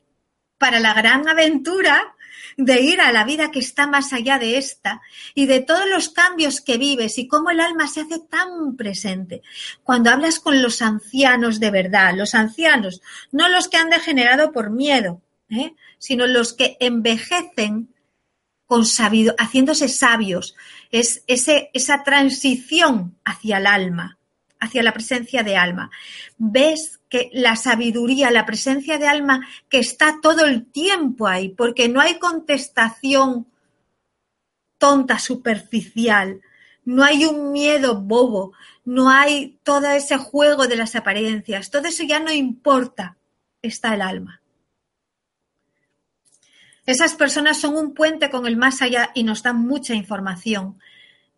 [0.58, 2.16] para la gran aventura
[2.58, 5.02] de ir a la vida que está más allá de esta
[5.36, 9.44] y de todos los cambios que vives y cómo el alma se hace tan presente.
[9.84, 13.02] Cuando hablas con los ancianos de verdad, los ancianos,
[13.32, 15.76] no los que han degenerado por miedo, ¿eh?
[16.00, 17.94] sino los que envejecen
[18.66, 20.56] con sabido, haciéndose sabios,
[20.92, 24.17] es ese, esa transición hacia el alma,
[24.60, 25.92] hacia la presencia de alma.
[26.38, 31.90] Ves que la sabiduría, la presencia de alma que está todo el tiempo ahí, porque
[31.90, 33.48] no hay contestación
[34.78, 36.42] tonta, superficial,
[36.86, 38.54] no hay un miedo bobo,
[38.86, 43.18] no hay todo ese juego de las apariencias, todo eso ya no importa,
[43.62, 44.42] está el alma.
[46.86, 50.80] Esas personas son un puente con el más allá y nos dan mucha información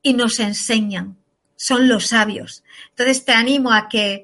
[0.03, 1.17] y nos enseñan,
[1.59, 2.63] son los sabios.
[2.91, 4.23] Entonces te animo a que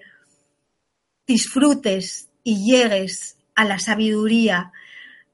[1.27, 4.71] disfrutes y llegues a la sabiduría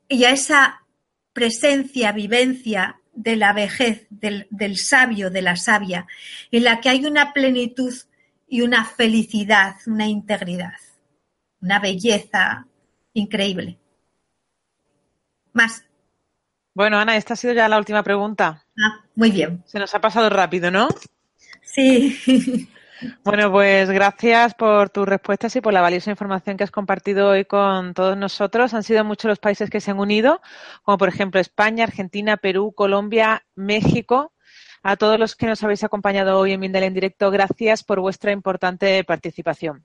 [0.07, 0.81] y a esa
[1.31, 6.07] presencia, vivencia de la vejez, del, sabio, de la sabia,
[6.51, 7.93] en la que hay una plenitud
[8.47, 10.73] y una felicidad, una integridad,
[11.61, 12.65] una belleza
[13.13, 13.77] increíble.
[15.53, 15.85] Más.
[16.73, 18.65] Bueno, Ana, esta ha sido ya la última pregunta.
[18.77, 19.63] Ah, muy bien.
[19.67, 20.89] Se nos ha pasado rápido, ¿no?
[21.73, 22.68] Sí.
[23.23, 27.45] Bueno, pues gracias por tus respuestas y por la valiosa información que has compartido hoy
[27.45, 28.76] con todos nosotros.
[28.76, 30.39] Han sido muchos los países que se han unido,
[30.84, 34.34] como por ejemplo España, Argentina, Perú, Colombia, México.
[34.84, 38.31] A todos los que nos habéis acompañado hoy en Mindel en directo, gracias por vuestra
[38.34, 39.84] importante participación.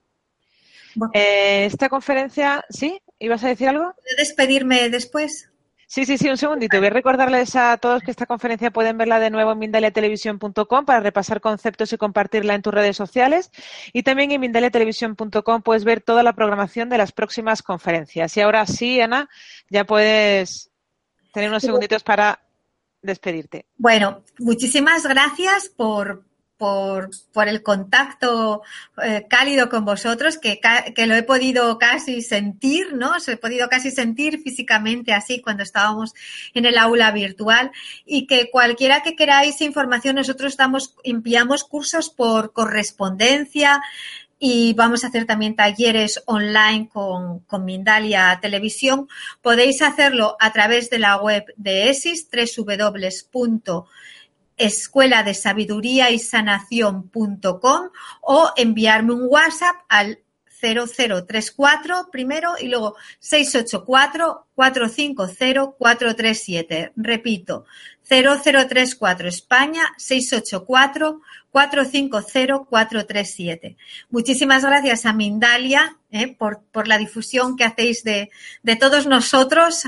[1.14, 3.00] Eh, esta conferencia, ¿sí?
[3.18, 3.94] ¿Ibas a decir algo?
[3.94, 5.50] ¿Puedo despedirme después?
[5.88, 6.78] Sí, sí, sí, un segundito.
[6.78, 11.00] Voy a recordarles a todos que esta conferencia pueden verla de nuevo en mindaliatelevisión.com para
[11.00, 13.52] repasar conceptos y compartirla en tus redes sociales.
[13.92, 18.36] Y también en mindaliatelevisión.com puedes ver toda la programación de las próximas conferencias.
[18.36, 19.28] Y ahora sí, Ana,
[19.70, 20.70] ya puedes
[21.32, 22.40] tener unos segunditos para
[23.00, 23.66] despedirte.
[23.76, 26.24] Bueno, muchísimas gracias por,
[26.56, 27.10] por,
[27.46, 28.62] el contacto
[29.02, 30.60] eh, cálido con vosotros, que,
[30.94, 33.12] que, lo he podido casi sentir, ¿no?
[33.12, 36.14] Os he podido casi sentir físicamente así cuando estábamos
[36.54, 37.72] en el aula virtual
[38.04, 43.82] y que cualquiera que queráis información, nosotros estamos, enviamos cursos por correspondencia,
[44.38, 49.08] y vamos a hacer también talleres online con, con, Mindalia Televisión.
[49.40, 53.86] Podéis hacerlo a través de la web de ESIS, www
[54.56, 60.18] escuela de sabiduría y sanación.com o enviarme un WhatsApp al
[60.60, 66.92] 0034 primero y luego 684 450 437.
[66.96, 67.66] Repito,
[68.08, 71.20] 0034 España 684
[71.56, 73.76] 450-437.
[74.10, 78.28] Muchísimas gracias a Mindalia eh, por, por, la difusión que hacéis de,
[78.62, 79.84] de todos nosotros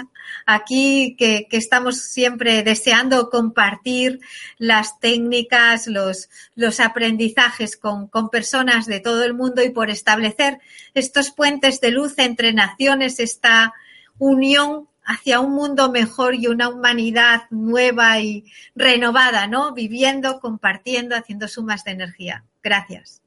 [0.47, 4.21] aquí, que, que, estamos siempre deseando compartir
[4.57, 10.61] las técnicas, los, los aprendizajes con, con personas de todo el mundo y por establecer
[10.95, 13.75] estos puentes de luz entre naciones, esta
[14.19, 18.45] unión hacia un mundo mejor y una humanidad nueva y
[18.77, 19.73] renovada, ¿no?
[19.73, 22.45] Viviendo, compartiendo, haciendo sumas de energía.
[22.63, 23.23] Gracias.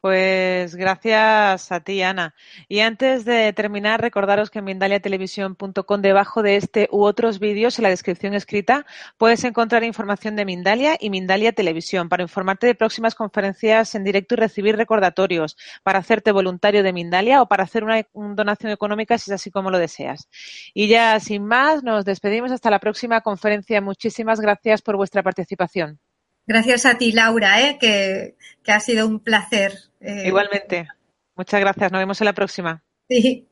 [0.00, 2.34] Pues gracias a ti, Ana.
[2.68, 7.82] Y antes de terminar, recordaros que en mindaliatelevisión.com, debajo de este u otros vídeos, en
[7.82, 8.86] la descripción escrita,
[9.18, 14.34] puedes encontrar información de Mindalia y Mindalia Televisión para informarte de próximas conferencias en directo
[14.34, 19.30] y recibir recordatorios, para hacerte voluntario de Mindalia o para hacer una, donación económica si
[19.30, 20.28] es así como lo deseas.
[20.72, 23.82] Y ya, sin más, nos despedimos hasta la próxima conferencia.
[23.82, 26.00] Muchísimas gracias por vuestra participación.
[26.46, 27.78] Gracias a ti, Laura, ¿eh?
[27.80, 29.72] que, que ha sido un placer.
[30.00, 30.24] Eh...
[30.26, 30.88] Igualmente.
[31.36, 31.92] Muchas gracias.
[31.92, 32.82] Nos vemos en la próxima.
[33.08, 33.49] Sí.